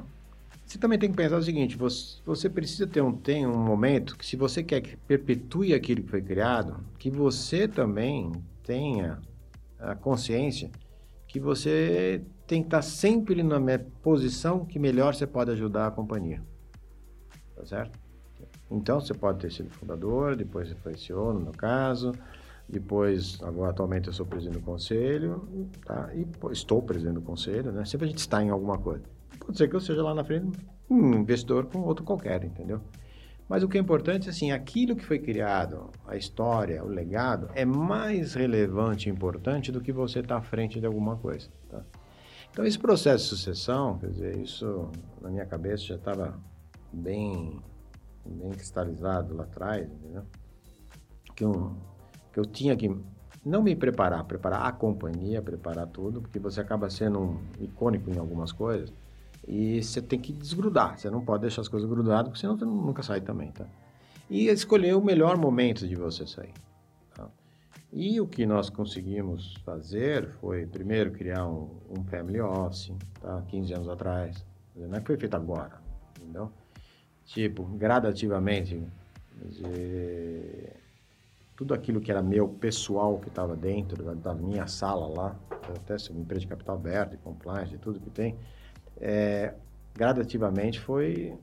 [0.72, 4.24] você também tem que pensar o seguinte: você, precisa ter um, tem um momento que,
[4.24, 9.20] se você quer que perpetue aquilo que foi criado, que você também tenha
[9.78, 10.70] a consciência
[11.26, 13.58] que você tem que estar sempre na
[14.02, 16.42] posição que melhor você pode ajudar a companhia.
[17.56, 17.98] Tá certo?
[18.70, 22.12] Então, você pode ter sido fundador, depois você foi CEO, no meu caso,
[22.68, 25.46] depois, agora atualmente eu sou presidente do conselho,
[25.84, 26.10] tá?
[26.14, 27.84] E estou presidente do conselho, né?
[27.84, 29.04] Sempre a gente está em alguma coisa.
[29.45, 32.80] Pode ser que eu seja lá na frente um investidor com outro qualquer, entendeu?
[33.49, 37.64] Mas o que é importante, assim, aquilo que foi criado, a história, o legado, é
[37.64, 41.82] mais relevante e importante do que você estar tá à frente de alguma coisa, tá?
[42.51, 44.90] Então, esse processo de sucessão, quer dizer, isso
[45.20, 46.38] na minha cabeça já estava
[46.93, 47.59] bem,
[48.26, 50.22] bem cristalizado lá atrás, entendeu?
[51.34, 51.74] Que, um,
[52.32, 52.95] que eu tinha que
[53.45, 58.18] não me preparar, preparar a companhia, preparar tudo, porque você acaba sendo um icônico em
[58.18, 58.93] algumas coisas,
[59.47, 60.99] e você tem que desgrudar.
[60.99, 63.66] Você não pode deixar as coisas grudadas, porque senão você nunca sai também, tá?
[64.30, 66.55] E escolher o melhor momento de você sair.
[67.14, 67.28] Tá?
[67.93, 73.43] E o que nós conseguimos fazer foi, primeiro, criar um, um family office, tá?
[73.49, 74.45] 15 anos atrás.
[74.74, 75.80] Não é que foi feito agora,
[76.18, 76.51] entendeu?
[77.26, 78.82] Tipo, gradativamente,
[79.45, 80.76] dizer,
[81.57, 85.97] tudo aquilo que era meu pessoal que estava dentro da, da, minha sala lá, até
[86.11, 88.36] uma empresa de capital aberto, compliance, de tudo que tem,
[89.01, 89.55] é,
[89.95, 91.36] gradativamente foi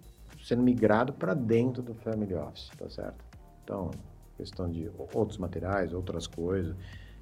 [0.43, 3.23] sendo migrado para dentro do Family Office, tá certo?
[3.63, 3.91] Então,
[4.37, 6.75] questão de outros materiais, outras coisas.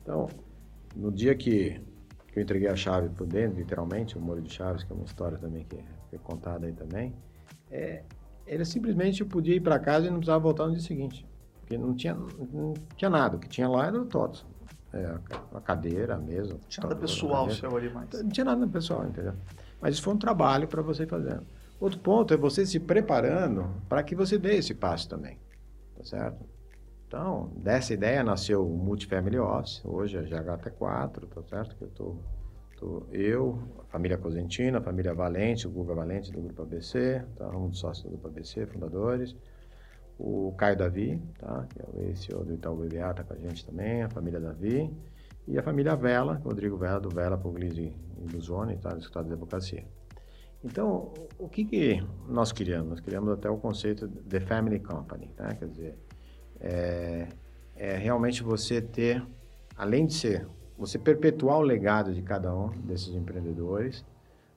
[0.03, 0.27] Então,
[0.95, 1.81] no dia que,
[2.27, 5.05] que eu entreguei a chave por dentro, literalmente, o molho de chaves, que é uma
[5.05, 5.77] história também que
[6.13, 7.13] é contada aí também,
[7.71, 8.03] é,
[8.45, 11.25] ele simplesmente podia ir para casa e não precisava voltar no dia seguinte.
[11.59, 13.35] Porque não tinha, não tinha nada.
[13.35, 14.45] O que tinha lá era o TOTS.
[14.93, 15.17] É,
[15.53, 16.53] a cadeira, a mesa.
[16.53, 18.09] Não tinha nada pessoal seu ali mais.
[18.13, 19.33] Não tinha nada pessoal, entendeu?
[19.81, 21.45] Mas isso foi um trabalho para você fazendo.
[21.79, 25.37] Outro ponto é você se preparando para que você dê esse passo também.
[25.95, 26.45] Tá certo?
[27.07, 31.75] Então, dessa ideia nasceu o Multifamily Office, hoje é GHT4, tá certo?
[31.77, 32.15] Que eu tô,
[32.77, 37.47] tô eu, a família Cosentina, a família Valente, o Guga Valente do Grupo ABC, tá?
[37.55, 39.35] um dos sócios do Grupo ABC, fundadores.
[40.19, 41.65] O Caio Davi, tá?
[41.69, 44.91] Que é o ex-CEO do Itaú BBA, tá com a gente também, a família Davi.
[45.47, 48.89] E a família Vela, Rodrigo Vela, do Vela Puglisi e Luzone, tá?
[48.89, 49.85] do Escritório de Advocacia.
[50.63, 52.89] Então, o que, que nós criamos?
[52.89, 55.53] Nós criamos até o conceito de Family Company, tá?
[55.55, 55.95] Quer dizer,
[56.59, 57.27] é,
[57.75, 59.25] é realmente você ter,
[59.77, 64.03] além de ser, você perpetuar o legado de cada um desses empreendedores,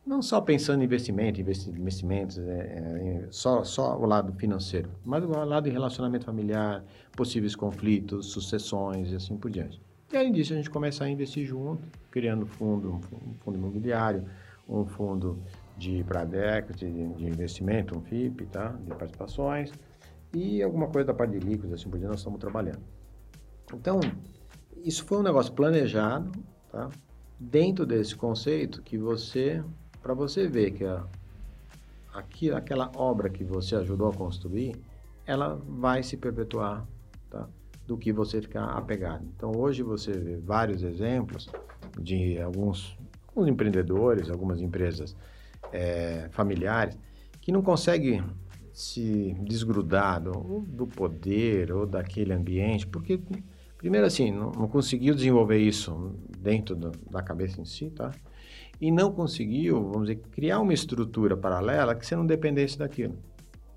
[0.05, 5.29] não só pensando em investimento, investimentos, é, é, só, só o lado financeiro, mas o
[5.29, 6.83] lado de relacionamento familiar,
[7.13, 9.81] possíveis conflitos, sucessões e assim por diante.
[10.13, 14.25] E além disso, a gente começa a investir junto, criando fundo, um fundo imobiliário,
[14.69, 15.39] um fundo
[15.77, 18.69] de equity, de, de investimento, um FIP, tá?
[18.85, 19.73] de participações,
[20.35, 22.83] e alguma coisa da parte de líquidos, assim por diante, nós estamos trabalhando.
[23.73, 24.01] Então,
[24.85, 26.33] isso foi um negócio planejado,
[26.71, 26.89] tá?
[27.39, 29.63] dentro desse conceito que você,
[30.03, 31.05] para você ver que a,
[32.13, 34.77] aqui, aquela obra que você ajudou a construir,
[35.25, 36.87] ela vai se perpetuar,
[37.31, 37.49] tá?
[37.91, 39.27] Do que você ficar apegado.
[39.37, 41.49] Então, hoje você vê vários exemplos
[42.01, 45.17] de alguns, alguns empreendedores, algumas empresas
[45.73, 46.97] é, familiares
[47.41, 48.23] que não conseguem
[48.73, 53.21] se desgrudar do, do, poder ou daquele ambiente, porque,
[53.77, 58.13] primeiro assim, não, não conseguiu desenvolver isso dentro do, da cabeça em si, tá?
[58.81, 63.19] E não conseguiu, vamos dizer, criar uma estrutura paralela que você não dependesse daquilo.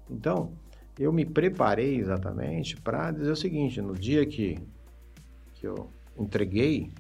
[0.07, 0.53] Então,
[0.97, 4.57] eu me preparei exatamente para dizer o seguinte: no dia que,
[5.53, 6.91] que eu entreguei,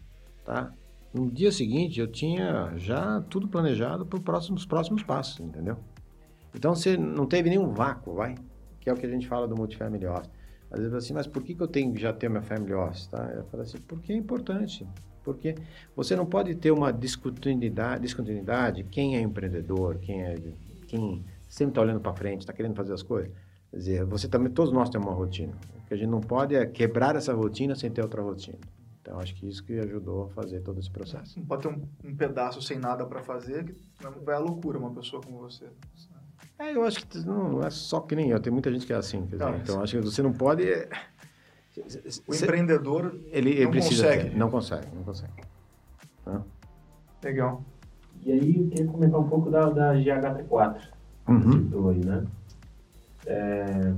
[0.43, 0.71] tá?
[1.13, 5.77] No dia seguinte eu tinha já tudo planejado para os próximos, passos, entendeu?
[6.55, 8.35] Então você não teve nenhum vácuo, vai?
[8.83, 10.29] que é o que a gente fala do multifamily office.
[10.69, 13.07] Às vezes assim, mas por que, que eu tenho que já ter meu family office?
[13.07, 13.31] Tá?
[13.33, 14.85] Eu falo assim, porque é importante.
[15.23, 15.55] Porque
[15.95, 20.35] você não pode ter uma descontinuidade quem é empreendedor, quem é
[20.85, 23.31] quem sempre está olhando para frente, está querendo fazer as coisas.
[23.73, 25.51] Quer dizer, você também, todos nós temos uma rotina.
[25.75, 28.59] O que a gente não pode é quebrar essa rotina sem ter outra rotina.
[29.01, 31.39] Então, acho que isso que ajudou a fazer todo esse processo.
[31.39, 33.75] Não pode ter um, um pedaço sem nada para fazer, que
[34.23, 35.65] vai à loucura uma pessoa como você.
[36.59, 38.95] É, eu acho que não é só que nem eu, tem muita gente que é
[38.95, 39.25] assim.
[39.25, 40.65] Dizer, não, então, acho que você não pode...
[42.27, 44.29] O empreendedor ele, ele não precisa consegue.
[44.29, 45.33] Ter, não consegue, não consegue.
[47.23, 47.65] Legal.
[48.21, 50.79] E aí, eu queria comentar um pouco da, da GHT4.
[51.27, 51.51] Uhum.
[51.51, 52.23] Citou aí, né?
[53.25, 53.93] É,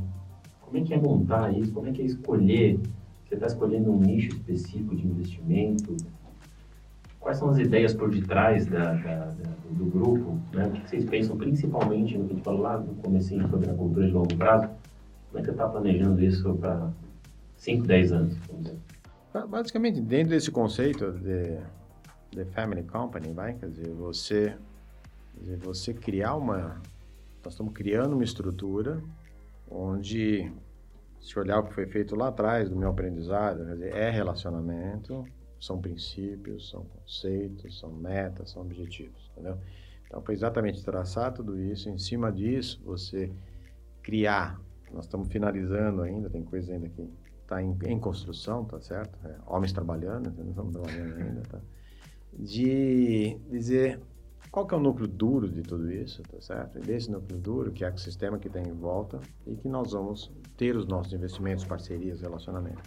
[0.62, 1.72] como é que é montar isso?
[1.72, 2.80] Como é que é escolher?
[3.26, 5.96] Você está escolhendo um nicho específico de investimento?
[7.20, 10.40] Quais são as ideias por detrás da, da, da, do grupo?
[10.54, 10.68] Né?
[10.68, 13.74] O que vocês pensam principalmente no que a gente falou lá no começo sobre a
[13.74, 14.70] cultura de longo prazo?
[15.32, 16.92] Como é que você está planejando isso para
[17.58, 18.38] 5, 10 anos?
[19.50, 21.58] Basicamente, dentro desse conceito de,
[22.32, 24.56] de family company, vai, quer dizer, você,
[25.34, 26.82] quer dizer, você criar uma...
[27.46, 29.00] Nós estamos criando uma estrutura
[29.70, 30.52] onde,
[31.22, 35.24] se olhar o que foi feito lá atrás do meu aprendizado, dizer, é relacionamento,
[35.62, 39.60] são princípios, são conceitos, são metas, são objetivos, entendeu?
[40.08, 43.32] Então, foi exatamente traçar tudo isso, em cima disso, você
[44.02, 44.60] criar,
[44.92, 47.08] nós estamos finalizando ainda, tem coisa ainda que
[47.44, 49.20] está em, em, construção, tá certo?
[49.24, 51.60] É, homens trabalhando, estamos trabalhando ainda, tá?
[52.34, 54.00] De dizer
[54.56, 56.80] qual que é o núcleo duro de tudo isso, tá certo?
[56.80, 60.32] Desse núcleo duro, que é o sistema que tem em volta e que nós vamos
[60.56, 62.82] ter os nossos investimentos, parcerias, relacionamentos.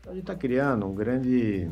[0.00, 1.70] Então, a gente está criando um grande...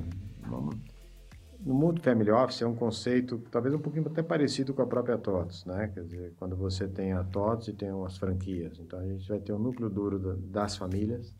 [1.59, 5.18] No mundo family office é um conceito talvez um pouquinho até parecido com a própria
[5.18, 5.90] TOTS, né?
[5.93, 8.78] Quer dizer, quando você tem a TOTS e tem as franquias.
[8.78, 11.34] Então, a gente vai ter um núcleo duro das famílias,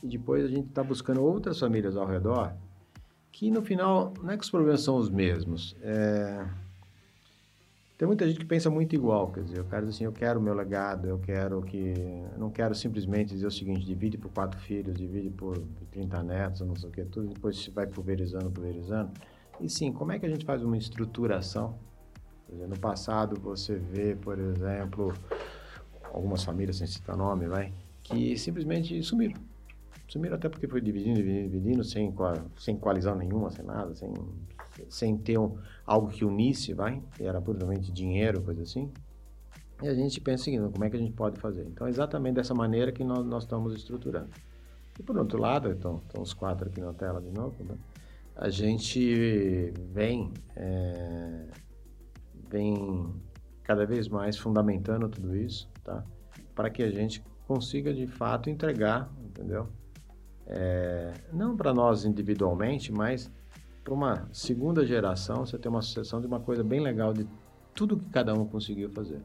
[0.00, 2.54] e depois a gente está buscando outras famílias ao redor
[3.32, 5.76] que no final não é que os problemas são os mesmos.
[5.82, 6.65] É...
[7.96, 10.38] Tem muita gente que pensa muito igual, quer dizer, o cara diz assim, eu quero
[10.38, 11.94] o meu legado, eu quero que...
[12.32, 15.56] Eu não quero simplesmente dizer o seguinte, divide por quatro filhos, divide por
[15.92, 19.12] 30 netos, não sei o que, tudo, depois se vai pulverizando, pulverizando.
[19.60, 21.78] E sim, como é que a gente faz uma estruturação?
[22.46, 25.14] Dizer, no passado você vê, por exemplo,
[26.12, 27.72] algumas famílias, sem citar nome, vai,
[28.02, 29.40] que simplesmente sumiram
[30.08, 32.14] Sumiram até porque foi dividindo, dividindo, dividindo, sem,
[32.58, 34.12] sem coalizão nenhuma, sem nada, sem,
[34.88, 37.02] sem ter um, algo que unisse, vai?
[37.18, 38.90] Era puramente dinheiro, coisa assim.
[39.82, 41.66] E a gente pensa o seguinte, como é que a gente pode fazer?
[41.66, 44.30] Então, é exatamente dessa maneira que nós, nós estamos estruturando.
[44.98, 47.76] E por outro lado, então, estão os quatro aqui na tela de novo, né?
[48.34, 51.46] a gente vem, é,
[52.48, 53.14] vem
[53.62, 56.04] cada vez mais fundamentando tudo isso, tá?
[56.54, 59.68] Para que a gente consiga, de fato, entregar, entendeu?
[60.46, 63.30] é, não para nós individualmente, mas
[63.86, 67.24] para uma segunda geração, você tem uma sucessão de uma coisa bem legal de
[67.72, 69.22] tudo que cada um conseguiu fazer.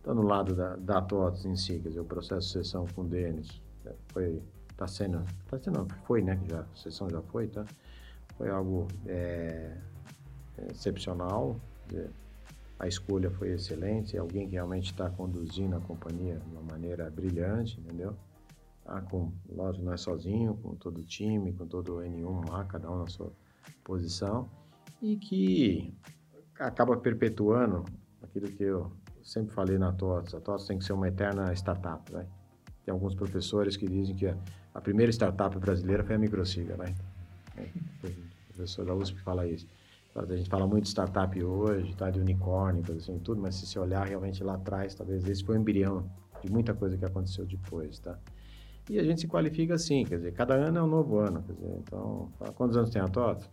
[0.00, 3.02] Então, no lado da, da TOTS em si, quer dizer, o processo de sucessão com
[3.02, 7.48] o Denis, é, foi, está sendo, está sendo, foi, né, já, a sucessão já foi,
[7.48, 7.66] tá?
[8.38, 9.76] Foi algo é,
[10.70, 12.08] excepcional, dizer,
[12.78, 17.78] a escolha foi excelente, alguém que realmente está conduzindo a companhia de uma maneira brilhante,
[17.78, 18.16] entendeu?
[18.86, 19.02] Tá?
[19.02, 22.90] Com, lógico, não é sozinho, com todo o time, com todo o N1 lá, cada
[22.90, 23.30] um na sua
[23.84, 24.48] posição,
[25.00, 25.94] e que
[26.58, 27.84] acaba perpetuando
[28.22, 28.92] aquilo que eu
[29.22, 30.34] sempre falei na TOTS.
[30.34, 32.26] A TOTS tem que ser uma eterna startup, né?
[32.84, 36.94] Tem alguns professores que dizem que a primeira startup brasileira foi a Microsiga, né?
[38.02, 39.66] O professor da USP fala isso.
[40.14, 42.10] A gente fala muito de startup hoje, tá?
[42.10, 45.56] de unicórnio, coisa assim, tudo, mas se você olhar realmente lá atrás, talvez esse foi
[45.56, 46.10] o embrião
[46.42, 48.18] de muita coisa que aconteceu depois, tá?
[48.88, 51.42] E a gente se qualifica assim, quer dizer, cada ano é um novo ano.
[51.44, 53.48] Quer dizer, então, quantos anos tem a TOTO?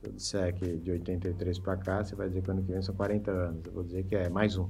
[0.00, 2.80] Se eu disser que de 83 para cá, você vai dizer que ano que vem
[2.82, 3.66] são 40 anos.
[3.66, 4.68] Eu vou dizer que é mais um.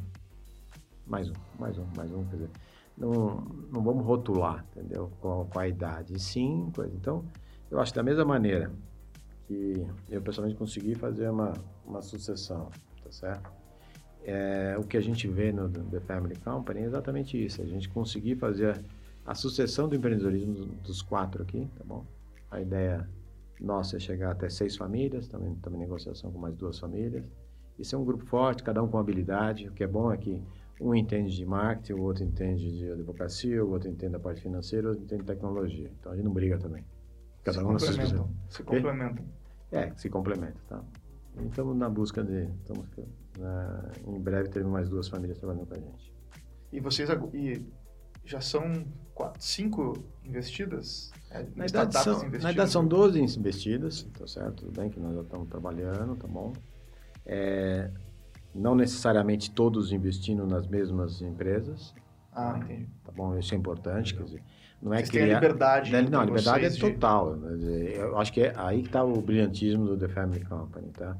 [1.06, 2.24] Mais um, mais um, mais um.
[2.24, 2.50] Quer dizer,
[2.96, 5.10] não, não vamos rotular, entendeu?
[5.20, 6.18] Com, com a idade.
[6.18, 6.94] Sim, coisa.
[6.94, 7.24] Então,
[7.70, 8.72] eu acho da mesma maneira
[9.46, 11.52] que eu pessoalmente consegui fazer uma,
[11.84, 12.70] uma sucessão,
[13.04, 13.50] tá certo?
[14.24, 17.60] É, o que a gente vê no The Family Company é exatamente isso.
[17.60, 18.82] A gente conseguir fazer
[19.26, 22.04] a sucessão do empreendedorismo dos quatro aqui, tá bom?
[22.50, 23.08] A ideia
[23.60, 27.24] nossa é chegar até seis famílias, também também negociação com mais duas famílias.
[27.78, 29.68] Isso é um grupo forte, cada um com habilidade.
[29.68, 30.42] O que é bom é que
[30.80, 34.86] um entende de marketing, o outro entende de advocacia, o outro entende da parte financeira,
[34.86, 35.90] o outro entende de tecnologia.
[35.98, 36.84] Então a gente não briga também.
[37.44, 38.34] Cada se um na sua especialidade.
[38.48, 39.24] Se complementam.
[39.70, 40.82] É, se complementa, tá?
[41.46, 42.48] Estamos na busca de.
[42.62, 42.86] Estamos,
[43.38, 46.12] na, em breve teremos mais duas famílias trabalhando com a gente.
[46.72, 47.64] E vocês e
[48.24, 48.84] já são
[49.14, 49.94] quatro, cinco
[50.24, 51.12] investidas?
[51.30, 54.64] É, na, idade são, na idade são 12 investidas, tá certo?
[54.64, 56.52] Tudo bem que nós já estamos trabalhando, tá bom?
[57.26, 57.90] É,
[58.54, 61.94] não necessariamente todos investindo nas mesmas empresas.
[62.32, 62.88] Ah, entendi.
[63.04, 64.42] Tá bom, isso é importante, quer dizer,
[64.80, 65.24] não é Vocês criar...
[65.24, 65.92] a liberdade.
[65.92, 67.36] Não, não a liberdade é total.
[67.36, 67.94] De...
[67.94, 71.16] Eu acho que é aí que está o brilhantismo do The Family Company, tá?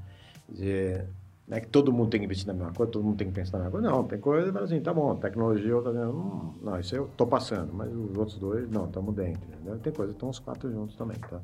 [0.47, 1.09] Quer dizer,
[1.49, 3.33] não é que todo mundo tem que investir na mesma coisa, todo mundo tem que
[3.33, 3.89] pensar na mesma coisa.
[3.89, 7.73] Não, tem coisa que assim, tá bom, tecnologia, dizendo, hum, não, isso eu tô passando,
[7.73, 9.43] mas os outros dois, não, estamos dentro.
[9.49, 9.79] Entendeu?
[9.79, 11.41] Tem coisa estão os quatro juntos também, tá?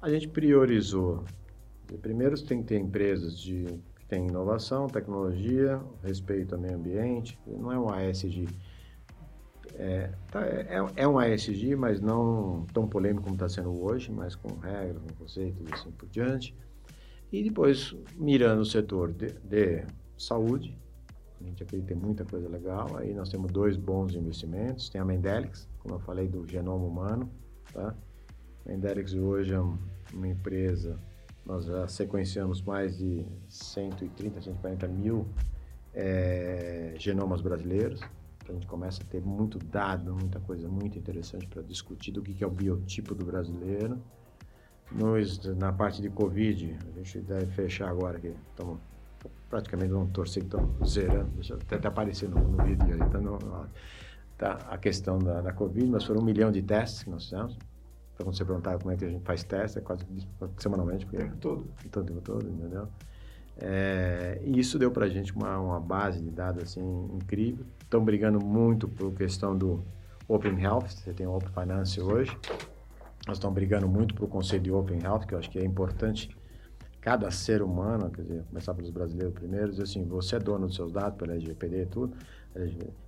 [0.00, 1.22] A gente priorizou.
[2.00, 3.64] Primeiro, tem que ter empresas de,
[3.94, 7.38] que têm inovação, tecnologia, respeito ao meio ambiente.
[7.46, 8.48] Não é um ASG.
[9.74, 14.34] É, tá, é, é um ASG, mas não tão polêmico como está sendo hoje, mas
[14.34, 16.56] com regras, com conceitos e assim por diante.
[17.32, 19.86] E depois, mirando o setor de, de
[20.18, 20.76] saúde,
[21.40, 22.94] a gente acredita que tem muita coisa legal.
[22.98, 24.90] Aí nós temos dois bons investimentos.
[24.90, 27.30] Tem a Mendelix, como eu falei, do genoma humano.
[27.72, 27.96] Tá?
[28.66, 30.98] A Mendelix hoje é uma empresa,
[31.46, 35.26] nós já sequenciamos mais de 130, 140 mil
[35.94, 38.00] é, genomas brasileiros.
[38.42, 42.20] Então a gente começa a ter muito dado, muita coisa muito interessante para discutir do
[42.20, 43.98] que é o biotipo do brasileiro
[44.94, 48.34] nos, na parte de Covid, a gente deve fechar agora aqui.
[48.50, 48.78] Estamos
[49.48, 51.30] praticamente vamos torcer estamos zerando.
[51.34, 53.10] Deixa até, até aparecer no, no vídeo aí.
[53.10, 53.38] Tá, no,
[54.38, 57.58] tá a questão da, da Covid, mas foram um milhão de testes que nós fizemos.
[58.14, 60.04] Então, quando você perguntar como é que a gente faz teste, é quase
[60.56, 61.04] semanalmente.
[61.04, 61.66] Porque, o tempo todo.
[61.84, 62.88] Então, o tempo todo, entendeu?
[63.58, 67.66] É, e isso deu para a gente uma, uma base de dados assim, incrível.
[67.82, 69.84] Estão brigando muito por questão do
[70.26, 72.36] Open Health, você tem o Open Finance hoje.
[73.26, 75.64] Nós estamos brigando muito para o conceito de Open Health, que eu acho que é
[75.64, 76.30] importante
[77.00, 80.76] cada ser humano, quer dizer, começar pelos brasileiros primeiro, dizer assim, você é dono dos
[80.76, 82.16] seus dados pela LGPD e tudo,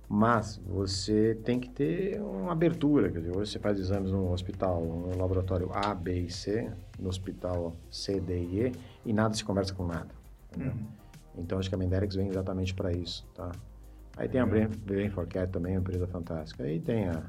[0.07, 4.83] mas você tem que ter uma abertura, quer dizer, hoje você faz exames no hospital,
[4.83, 8.71] no laboratório A, B e C, no hospital C, D e E,
[9.05, 10.09] e nada se conversa com nada.
[10.57, 10.85] Uhum.
[11.37, 13.51] Então, acho que a Menderex vem exatamente para isso, tá?
[14.17, 16.63] Aí tem a Brain, Brain for Cat também, uma empresa fantástica.
[16.63, 17.23] Aí tem a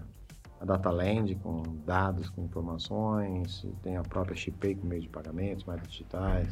[0.61, 5.83] a DataLand com dados, com informações, tem a própria ShipPay com meio de pagamentos mais
[5.83, 6.49] digitais,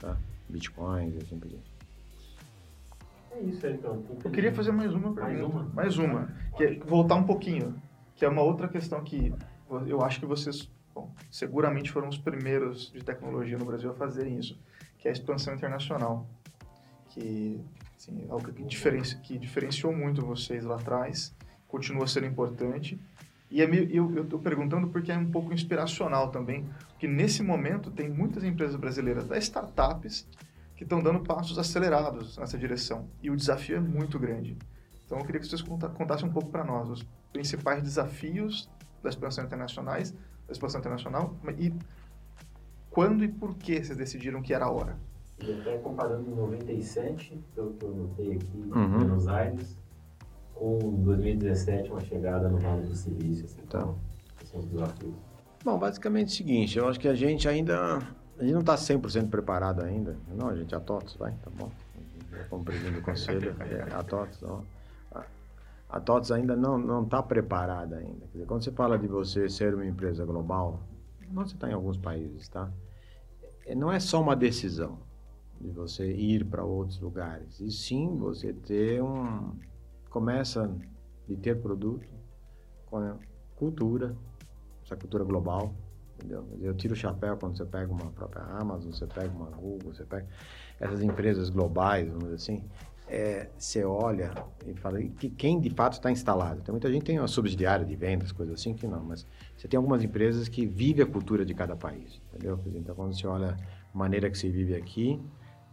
[0.00, 0.16] tá?
[0.48, 1.72] bitcoins e assim por diante.
[3.30, 4.02] É isso aí, então.
[4.24, 5.24] Eu queria fazer mais uma pergunta.
[5.24, 5.64] Mais uma?
[5.74, 6.34] Mais uma.
[6.56, 7.74] Que é voltar um pouquinho,
[8.14, 9.34] que é uma outra questão que
[9.86, 14.38] eu acho que vocês, bom, seguramente foram os primeiros de tecnologia no Brasil a fazerem
[14.38, 14.58] isso,
[14.98, 16.26] que é a expansão internacional.
[17.08, 17.60] Que,
[17.96, 21.34] assim, é algo que, diferenci, que diferenciou muito vocês lá atrás,
[21.66, 23.00] continua sendo importante
[23.52, 28.08] e é eu estou perguntando porque é um pouco inspiracional também, porque nesse momento tem
[28.08, 30.26] muitas empresas brasileiras, das startups,
[30.74, 33.06] que estão dando passos acelerados nessa direção.
[33.22, 34.56] E o desafio é muito grande.
[35.04, 38.70] Então eu queria que vocês contassem um pouco para nós os principais desafios
[39.02, 40.12] da expansão internacionais,
[40.46, 41.74] da expansão internacional e
[42.90, 44.96] quando e por que vocês decidiram que era a hora.
[45.40, 48.98] E até comparando em 97, pelo que eu notei aqui em uhum.
[48.98, 49.76] Buenos Aires,
[50.62, 53.46] com 2017 uma chegada no Vale do Silício.
[53.46, 53.98] Assim, então,
[54.44, 55.14] são os desafios.
[55.64, 57.98] Bom, basicamente é o seguinte, eu acho que a gente ainda,
[58.38, 60.16] a gente não está 100% preparado ainda.
[60.28, 61.68] Não, a gente, a TOTS, vai, tá bom.
[62.48, 64.64] Como presidente do conselho, é, a TOTS, não.
[65.88, 68.26] A TOTS ainda não está preparada ainda.
[68.26, 70.80] Quer dizer, quando você fala de você ser uma empresa global,
[71.28, 72.70] não você está em alguns países, tá?
[73.66, 75.00] É, não é só uma decisão
[75.60, 79.52] de você ir para outros lugares, e sim você ter um,
[80.12, 80.70] começa
[81.26, 82.06] de ter produto
[82.86, 83.18] com
[83.56, 84.14] cultura,
[84.84, 85.74] essa cultura global,
[86.16, 86.46] entendeu?
[86.60, 90.04] Eu tiro o chapéu quando você pega uma própria Amazon, você pega uma Google, você
[90.04, 90.26] pega
[90.78, 92.64] essas empresas globais, vamos dizer assim,
[93.08, 94.32] é, você olha
[94.66, 96.60] e fala que quem de fato está instalado.
[96.60, 99.78] Então, muita gente tem uma subsidiária de vendas, coisas assim, que não, mas você tem
[99.78, 102.60] algumas empresas que vivem a cultura de cada país, entendeu?
[102.74, 103.56] Então, quando você olha
[103.94, 105.18] a maneira que se vive aqui,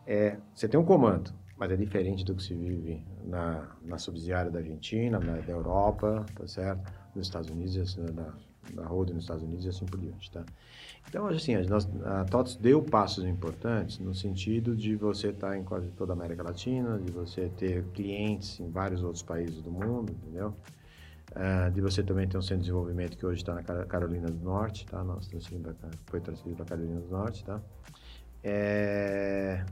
[0.08, 4.50] é, você tem um comando, mas é diferente do que se vive na, na subsidiária
[4.50, 6.90] da Argentina, na, da Europa, tá certo?
[7.14, 8.34] Nos Estados Unidos, na,
[8.74, 10.46] na Road nos Estados Unidos e assim por diante, tá?
[11.10, 15.64] Então, assim, a, nós, a TOTS deu passos importantes no sentido de você estar em
[15.64, 20.14] quase toda a América Latina, de você ter clientes em vários outros países do mundo,
[20.14, 20.56] entendeu?
[21.32, 24.44] Uh, de você também ter um centro de desenvolvimento que hoje está na Carolina do
[24.44, 25.04] Norte, tá?
[25.04, 25.30] Nós
[26.06, 27.62] foi transferido para Carolina do Norte, tá?
[28.42, 29.66] É,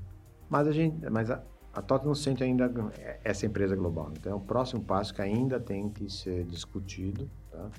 [0.49, 1.41] mas a gente, mas a,
[1.77, 2.71] a TOT não sente ainda
[3.23, 4.11] essa empresa global.
[4.17, 7.29] Então, é o próximo passo que ainda tem que ser discutido.
[7.51, 7.69] Tá?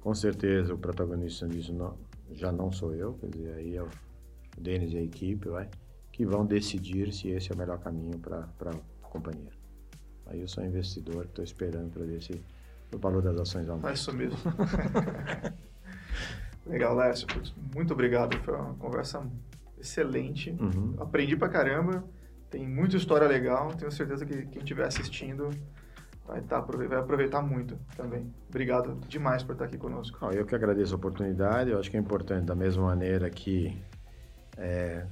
[0.00, 1.96] Com certeza, o protagonista disso não,
[2.32, 3.88] já não sou eu, quer dizer, aí é o
[4.58, 5.68] Denis e a equipe vai,
[6.10, 9.52] que vão decidir se esse é o melhor caminho para a companhia.
[10.26, 12.42] Aí eu sou investidor, estou esperando para ver se
[12.92, 13.90] o valor das ações aumente.
[13.90, 14.38] É isso mesmo.
[16.66, 17.28] Legal, Lécio.
[17.72, 18.36] Muito obrigado.
[18.38, 19.24] Foi uma conversa
[19.78, 20.50] excelente.
[20.50, 20.96] Uhum.
[20.98, 22.02] Aprendi pra caramba.
[22.54, 23.74] Tem muita história legal.
[23.74, 25.50] Tenho certeza que quem estiver assistindo
[26.24, 28.32] vai, tá, vai aproveitar muito também.
[28.48, 30.16] Obrigado demais por estar aqui conosco.
[30.22, 31.70] Não, eu que agradeço a oportunidade.
[31.70, 33.76] Eu acho que é importante, da mesma maneira que
[34.56, 35.04] é,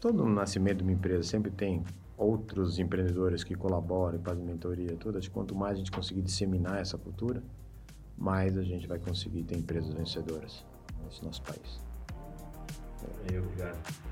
[0.00, 1.84] todo nascimento de uma empresa sempre tem
[2.16, 5.16] outros empreendedores que colaboram, fazem mentoria, tudo.
[5.16, 7.40] Acho que quanto mais a gente conseguir disseminar essa cultura,
[8.18, 10.66] mais a gente vai conseguir ter empresas vencedoras
[11.04, 11.80] nesse nosso país.
[13.32, 14.09] Eu, obrigado.